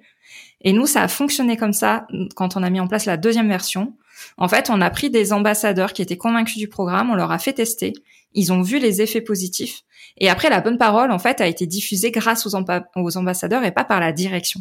[0.60, 3.48] Et nous, ça a fonctionné comme ça quand on a mis en place la deuxième
[3.48, 3.96] version.
[4.36, 7.38] En fait, on a pris des ambassadeurs qui étaient convaincus du programme, on leur a
[7.38, 7.92] fait tester,
[8.32, 9.82] ils ont vu les effets positifs.
[10.18, 12.54] Et après, la bonne parole, en fait, a été diffusée grâce aux,
[13.16, 14.60] ambassadeurs et pas par la direction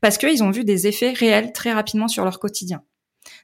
[0.00, 2.82] parce qu'ils ont vu des effets réels très rapidement sur leur quotidien.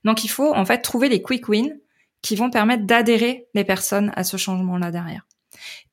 [0.05, 1.79] Donc il faut en fait trouver les quick wins
[2.23, 5.27] qui vont permettre d'adhérer les personnes à ce changement-là derrière.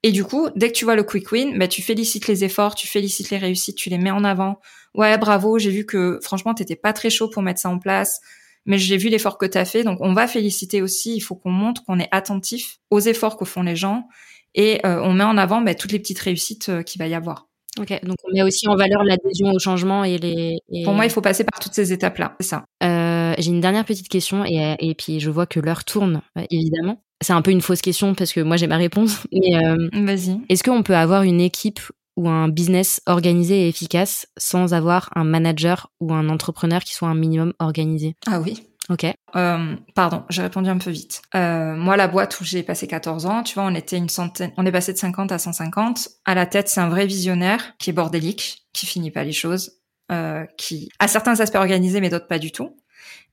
[0.04, 2.76] Et du coup, dès que tu vois le quick win, bah, tu félicites les efforts,
[2.76, 4.60] tu félicites les réussites, tu les mets en avant.
[4.94, 8.20] Ouais, bravo, j'ai vu que franchement, t'étais pas très chaud pour mettre ça en place,
[8.66, 11.16] mais j'ai vu l'effort que t'as fait, donc on va féliciter aussi.
[11.16, 14.08] Il faut qu'on montre qu'on est attentif aux efforts que font les gens
[14.54, 17.14] et euh, on met en avant bah, toutes les petites réussites euh, qu'il va y
[17.14, 17.48] avoir.
[17.78, 20.60] Ok, donc on met aussi en valeur l'adhésion au changement et les.
[20.86, 22.64] Pour moi, il faut passer par toutes ces étapes-là, c'est ça.
[22.84, 27.02] Euh, J'ai une dernière petite question et, et puis je vois que l'heure tourne, évidemment.
[27.22, 29.28] C'est un peu une fausse question parce que moi j'ai ma réponse.
[29.34, 29.60] Mais
[30.06, 30.40] vas-y.
[30.48, 31.82] Est-ce qu'on peut avoir une équipe
[32.16, 37.10] ou un business organisé et efficace sans avoir un manager ou un entrepreneur qui soit
[37.10, 38.64] un minimum organisé Ah oui.
[38.90, 39.06] Ok.
[39.36, 41.22] Euh, pardon, j'ai répondu un peu vite.
[41.34, 44.52] Euh, moi, la boîte où j'ai passé 14 ans, tu vois, on était une centaine,
[44.58, 46.10] on est passé de 50 à 150.
[46.26, 49.80] À la tête, c'est un vrai visionnaire qui est bordélique, qui finit pas les choses,
[50.12, 52.78] euh, qui a certains aspects organisés mais d'autres pas du tout.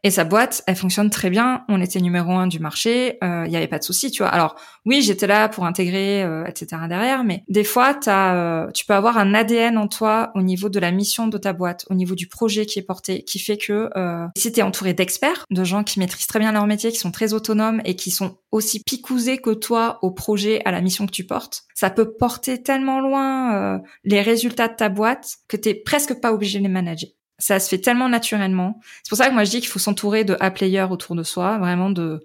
[0.05, 1.65] Et sa boîte, elle fonctionne très bien.
[1.69, 3.19] On était numéro un du marché.
[3.23, 4.31] Il euh, n'y avait pas de souci, tu vois.
[4.31, 6.83] Alors oui, j'étais là pour intégrer, euh, etc.
[6.89, 10.81] derrière, mais des fois, euh, tu peux avoir un ADN en toi au niveau de
[10.81, 13.91] la mission de ta boîte, au niveau du projet qui est porté, qui fait que
[13.97, 17.13] euh, si t'es entouré d'experts, de gens qui maîtrisent très bien leur métier, qui sont
[17.13, 21.13] très autonomes et qui sont aussi picousés que toi au projet, à la mission que
[21.13, 26.21] tu portes, ça peut porter tellement loin les résultats de ta boîte que t'es presque
[26.21, 27.09] pas obligé de les manager
[27.43, 28.81] ça se fait tellement naturellement.
[29.03, 31.59] C'est pour ça que moi je dis qu'il faut s'entourer de A-players autour de soi,
[31.59, 32.25] vraiment de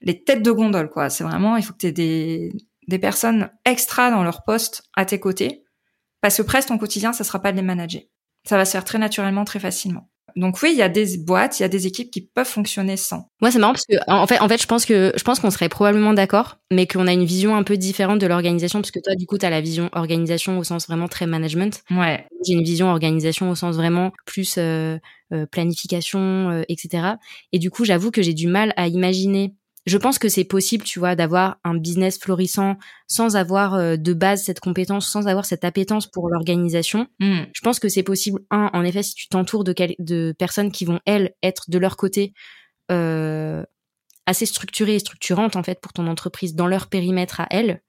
[0.00, 1.10] les têtes de gondole quoi.
[1.10, 2.52] C'est vraiment il faut que tu aies des
[2.86, 5.64] des personnes extra dans leur poste à tes côtés
[6.20, 8.02] parce que presque ton quotidien ça sera pas de les manager.
[8.44, 10.08] Ça va se faire très naturellement, très facilement.
[10.38, 12.96] Donc oui, il y a des boîtes, il y a des équipes qui peuvent fonctionner
[12.96, 13.28] sans.
[13.40, 15.50] Moi, c'est marrant parce que en fait, en fait, je pense que je pense qu'on
[15.50, 19.00] serait probablement d'accord, mais qu'on a une vision un peu différente de l'organisation parce que
[19.00, 21.82] toi, du coup, tu as la vision organisation au sens vraiment très management.
[21.90, 22.24] Ouais.
[22.46, 24.98] J'ai une vision organisation au sens vraiment plus euh,
[25.32, 27.14] euh, planification, euh, etc.
[27.52, 29.54] Et du coup, j'avoue que j'ai du mal à imaginer
[29.88, 32.76] je pense que c'est possible, tu vois, d'avoir un business florissant
[33.06, 37.06] sans avoir euh, de base cette compétence, sans avoir cette appétence pour l'organisation.
[37.20, 37.42] Hmm.
[37.52, 38.40] Je pense que c'est possible.
[38.50, 41.96] Un, en effet, si tu t'entoures de, de personnes qui vont elles être de leur
[41.96, 42.32] côté
[42.90, 43.64] euh,
[44.26, 47.82] assez structurées et structurantes en fait pour ton entreprise dans leur périmètre à elles.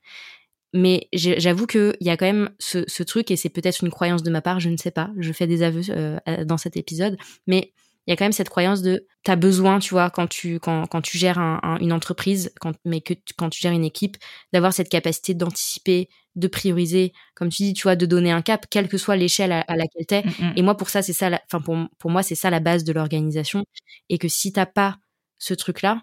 [0.74, 4.22] Mais j'avoue qu'il y a quand même ce, ce truc, et c'est peut-être une croyance
[4.22, 7.18] de ma part, je ne sais pas, je fais des aveux euh, dans cet épisode,
[7.48, 7.74] mais
[8.10, 10.88] il y a quand même cette croyance de t'as besoin, tu vois, quand tu quand,
[10.88, 14.18] quand tu gères un, une entreprise, quand, mais que quand tu gères une équipe,
[14.52, 18.66] d'avoir cette capacité d'anticiper, de prioriser, comme tu dis, tu vois, de donner un cap,
[18.68, 20.24] quelle que soit l'échelle à, laquelle t'es.
[20.24, 20.54] Mm, mm.
[20.56, 22.94] Et moi, pour ça, c'est ça, enfin pour pour moi, c'est ça la base de
[22.94, 23.64] l'organisation.
[24.10, 24.98] Et que si t'as pas
[25.38, 26.02] ce truc-là,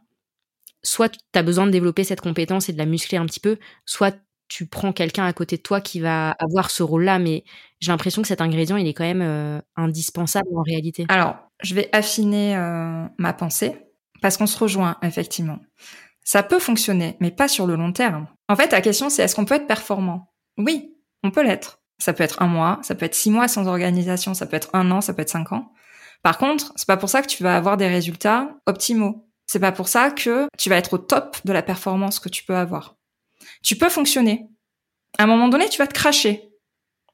[0.84, 4.16] soit t'as besoin de développer cette compétence et de la muscler un petit peu, soit
[4.46, 7.42] tu prends quelqu'un à côté de toi qui va avoir ce rôle-là, mais
[7.80, 11.04] j'ai l'impression que cet ingrédient, il est quand même euh, indispensable en réalité.
[11.08, 13.76] Alors, je vais affiner euh, ma pensée
[14.22, 15.58] parce qu'on se rejoint, effectivement.
[16.24, 18.26] Ça peut fonctionner, mais pas sur le long terme.
[18.48, 20.32] En fait, la question, c'est est-ce qu'on peut être performant?
[20.58, 21.80] Oui, on peut l'être.
[21.98, 24.70] Ça peut être un mois, ça peut être six mois sans organisation, ça peut être
[24.74, 25.72] un an, ça peut être cinq ans.
[26.22, 29.28] Par contre, c'est pas pour ça que tu vas avoir des résultats optimaux.
[29.46, 32.44] C'est pas pour ça que tu vas être au top de la performance que tu
[32.44, 32.96] peux avoir.
[33.62, 34.48] Tu peux fonctionner.
[35.18, 36.50] À un moment donné, tu vas te cracher.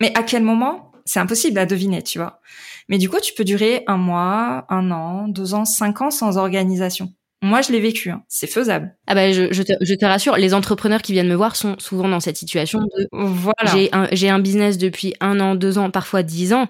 [0.01, 0.92] Mais à quel moment?
[1.05, 2.41] C'est impossible à deviner, tu vois.
[2.89, 6.37] Mais du coup, tu peux durer un mois, un an, deux ans, cinq ans sans
[6.37, 7.13] organisation.
[7.43, 8.11] Moi, je l'ai vécu.
[8.11, 8.23] Hein.
[8.29, 8.97] C'est faisable.
[9.09, 11.77] Ah bah, je, je, te, je, te, rassure, les entrepreneurs qui viennent me voir sont
[11.79, 13.73] souvent dans cette situation de voilà.
[13.73, 16.69] j'ai un, j'ai un business depuis un an, deux ans, parfois dix ans,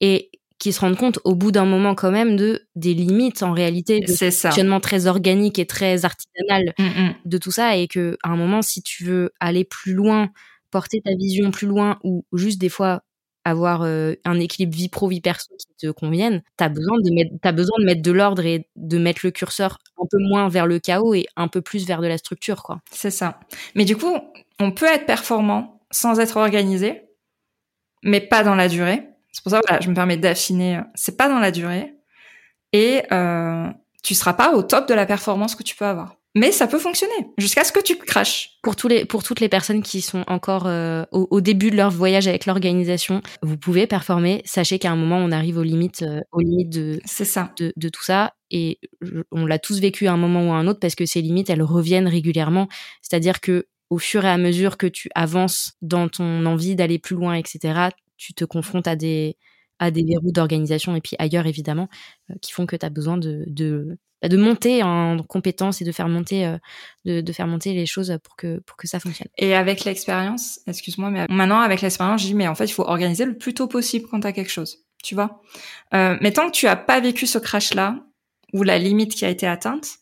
[0.00, 3.52] et qui se rendent compte au bout d'un moment quand même de des limites en
[3.52, 7.14] réalité de fonctionnement très organique et très artisanal mm -hmm.
[7.24, 10.30] de tout ça et que à un moment si tu veux aller plus loin
[10.70, 13.02] porter ta vision plus loin ou juste des fois
[13.48, 17.32] avoir euh, un équilibre vie pro vie perso qui te convienne t'as besoin de mettre
[17.42, 20.66] t'as besoin de mettre de l'ordre et de mettre le curseur un peu moins vers
[20.66, 23.40] le chaos et un peu plus vers de la structure quoi c'est ça
[23.74, 24.16] mais du coup
[24.60, 27.02] on peut être performant sans être organisé
[28.02, 30.80] mais pas dans la durée c'est pour ça que voilà, je me permets d'affiner.
[30.94, 31.94] C'est pas dans la durée
[32.72, 33.68] et euh,
[34.02, 36.16] tu seras pas au top de la performance que tu peux avoir.
[36.34, 38.58] Mais ça peut fonctionner jusqu'à ce que tu craches.
[38.62, 41.76] Pour tous les pour toutes les personnes qui sont encore euh, au, au, début de
[41.76, 44.42] leur voyage avec l'organisation, vous pouvez performer.
[44.44, 47.72] Sachez qu'à un moment on arrive aux limites euh, aux limites de c'est ça de,
[47.76, 48.78] de, tout ça et
[49.32, 51.50] on l'a tous vécu à un moment ou à un autre parce que ces limites
[51.50, 52.68] elles reviennent régulièrement.
[53.02, 57.16] C'est-à-dire que au fur et à mesure que tu avances dans ton envie d'aller plus
[57.16, 59.36] loin, etc., tu te confrontes à des
[59.78, 61.88] à des verrous d'organisation et puis ailleurs évidemment
[62.30, 65.92] euh, qui font que tu as besoin de, de de monter en compétences et de
[65.92, 66.58] faire monter euh,
[67.04, 69.28] de, de, faire monter les choses pour que pour que ça fonctionne.
[69.38, 72.82] Et avec l'expérience, excuse-moi, mais maintenant avec l'expérience, je dis mais en fait il faut
[72.82, 75.40] organiser le plus tôt possible quand tu as quelque chose, tu vois.
[75.94, 77.96] Euh, mais tant que tu as pas vécu ce crash là
[78.52, 79.98] ou la limite qui a été atteinte,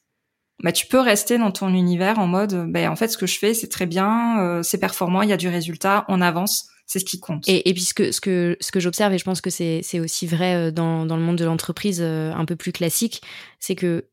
[0.62, 3.38] bah tu peux rester dans ton univers en mode ben en fait ce que je
[3.38, 7.00] fais c'est très bien, euh, c'est performant, il y a du résultat, on avance c'est
[7.00, 7.46] ce qui compte.
[7.48, 10.00] Et, et puis ce que ce que ce que j'observe et je pense que c'est
[10.00, 13.22] aussi vrai euh, dans dans le monde de l'entreprise euh, un peu plus classique,
[13.58, 14.06] c'est que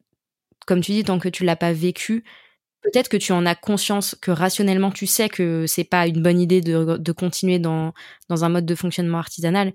[0.66, 2.24] comme tu dis tant que tu l'as pas vécu,
[2.82, 6.40] peut-être que tu en as conscience que rationnellement tu sais que c'est pas une bonne
[6.40, 7.94] idée de de continuer dans
[8.30, 9.74] dans un mode de fonctionnement artisanal,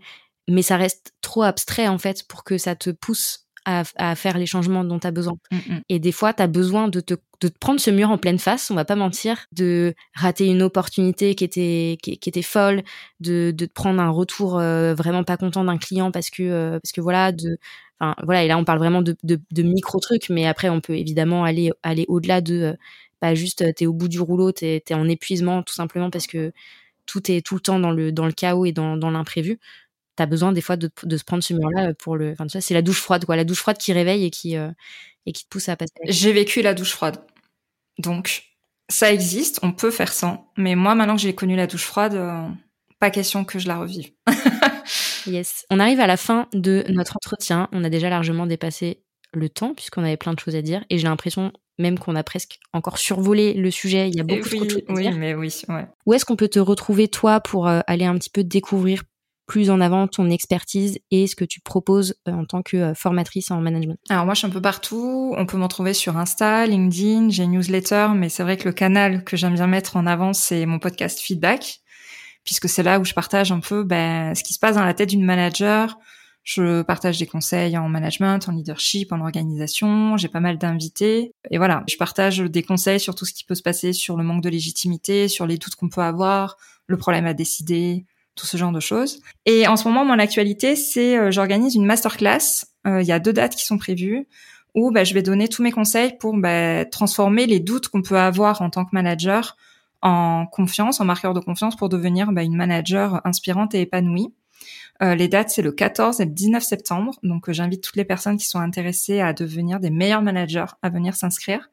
[0.48, 4.38] mais ça reste trop abstrait en fait pour que ça te pousse à, à, faire
[4.38, 5.34] les changements dont tu as besoin.
[5.52, 5.82] Mm -hmm.
[5.90, 8.70] Et des fois, tu as besoin de te, de prendre ce mur en pleine face,
[8.70, 12.82] on va pas mentir, de rater une opportunité qui était, qui, était folle,
[13.20, 16.92] de, de prendre un retour euh, vraiment pas content d'un client parce que, euh, parce
[16.92, 17.58] que voilà, de,
[18.00, 20.96] enfin, voilà, et là, on parle vraiment de, de, de micro-trucs, mais après, on peut
[20.96, 22.72] évidemment aller, aller au-delà de, euh,
[23.20, 26.52] pas juste, t'es au bout du rouleau, t'es es en épuisement, tout simplement parce que
[27.06, 29.58] tout est tout le temps dans le, dans le chaos et dans, dans l'imprévu
[30.18, 32.32] t'as besoin des fois de, de se prendre ce mur-là pour le.
[32.32, 33.36] Enfin, tu c'est la douche froide, quoi.
[33.36, 34.68] La douche froide qui réveille et qui, euh,
[35.26, 35.92] et qui te pousse à passer.
[36.06, 37.18] J'ai vécu la douche froide.
[37.98, 38.42] Donc,
[38.88, 40.50] ça existe, on peut faire sans.
[40.56, 42.48] Mais moi, maintenant que j'ai connu la douche froide, euh,
[42.98, 44.10] pas question que je la revive.
[45.26, 45.64] yes.
[45.70, 47.68] On arrive à la fin de notre entretien.
[47.70, 50.84] On a déjà largement dépassé le temps puisqu'on avait plein de choses à dire.
[50.90, 54.08] Et j'ai l'impression même qu'on a presque encore survolé le sujet.
[54.08, 55.16] Il y a beaucoup oui, de choses à oui, dire.
[55.16, 55.86] mais oui, ouais.
[56.06, 59.04] Où est-ce qu'on peut te retrouver, toi, pour euh, aller un petit peu découvrir
[59.48, 63.50] plus en avant ton expertise et ce que tu proposes euh, en tant que formatrice
[63.50, 65.34] en management Alors moi, je suis un peu partout.
[65.36, 68.72] On peut m'en trouver sur Insta, LinkedIn, j'ai une newsletter, mais c'est vrai que le
[68.72, 71.80] canal que j'aime bien mettre en avant, c'est mon podcast Feedback,
[72.44, 74.94] puisque c'est là où je partage un peu ben, ce qui se passe dans la
[74.94, 75.98] tête d'une manager.
[76.44, 80.16] Je partage des conseils en management, en leadership, en organisation.
[80.16, 81.32] J'ai pas mal d'invités.
[81.50, 84.24] Et voilà, je partage des conseils sur tout ce qui peut se passer, sur le
[84.24, 88.06] manque de légitimité, sur les doutes qu'on peut avoir, le problème à décider,
[88.38, 89.20] tout ce genre de choses.
[89.44, 92.64] Et en ce moment, mon actualité, c'est euh, j'organise une masterclass.
[92.86, 94.26] Euh, Il y a deux dates qui sont prévues
[94.74, 98.18] où bah, je vais donner tous mes conseils pour bah, transformer les doutes qu'on peut
[98.18, 99.56] avoir en tant que manager
[100.00, 104.32] en confiance, en marqueur de confiance pour devenir bah, une manager inspirante et épanouie.
[105.02, 107.18] Euh, les dates, c'est le 14 et le 19 septembre.
[107.22, 110.90] Donc, euh, j'invite toutes les personnes qui sont intéressées à devenir des meilleurs managers à
[110.90, 111.70] venir s'inscrire.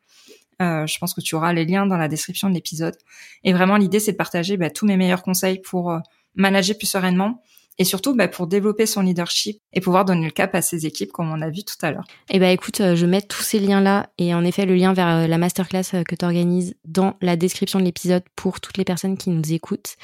[0.59, 2.95] Je pense que tu auras les liens dans la description de l'épisode.
[3.43, 5.99] Et vraiment, l'idée, c'est de partager tous mes meilleurs conseils pour
[6.35, 7.41] manager plus sereinement
[7.77, 11.11] et surtout bah, pour développer son leadership et pouvoir donner le cap à ses équipes
[11.11, 12.05] comme on a vu tout à l'heure.
[12.29, 15.27] Eh ben écoute, je mets tous ces liens là et en effet le lien vers
[15.27, 19.53] la masterclass que tu dans la description de l'épisode pour toutes les personnes qui nous
[19.53, 19.95] écoutent.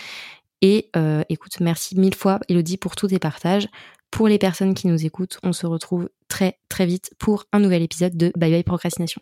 [0.61, 3.67] Et euh, écoute, merci mille fois Elodie pour tous tes partages.
[4.11, 7.81] Pour les personnes qui nous écoutent, on se retrouve très très vite pour un nouvel
[7.81, 9.21] épisode de Bye Bye Procrastination.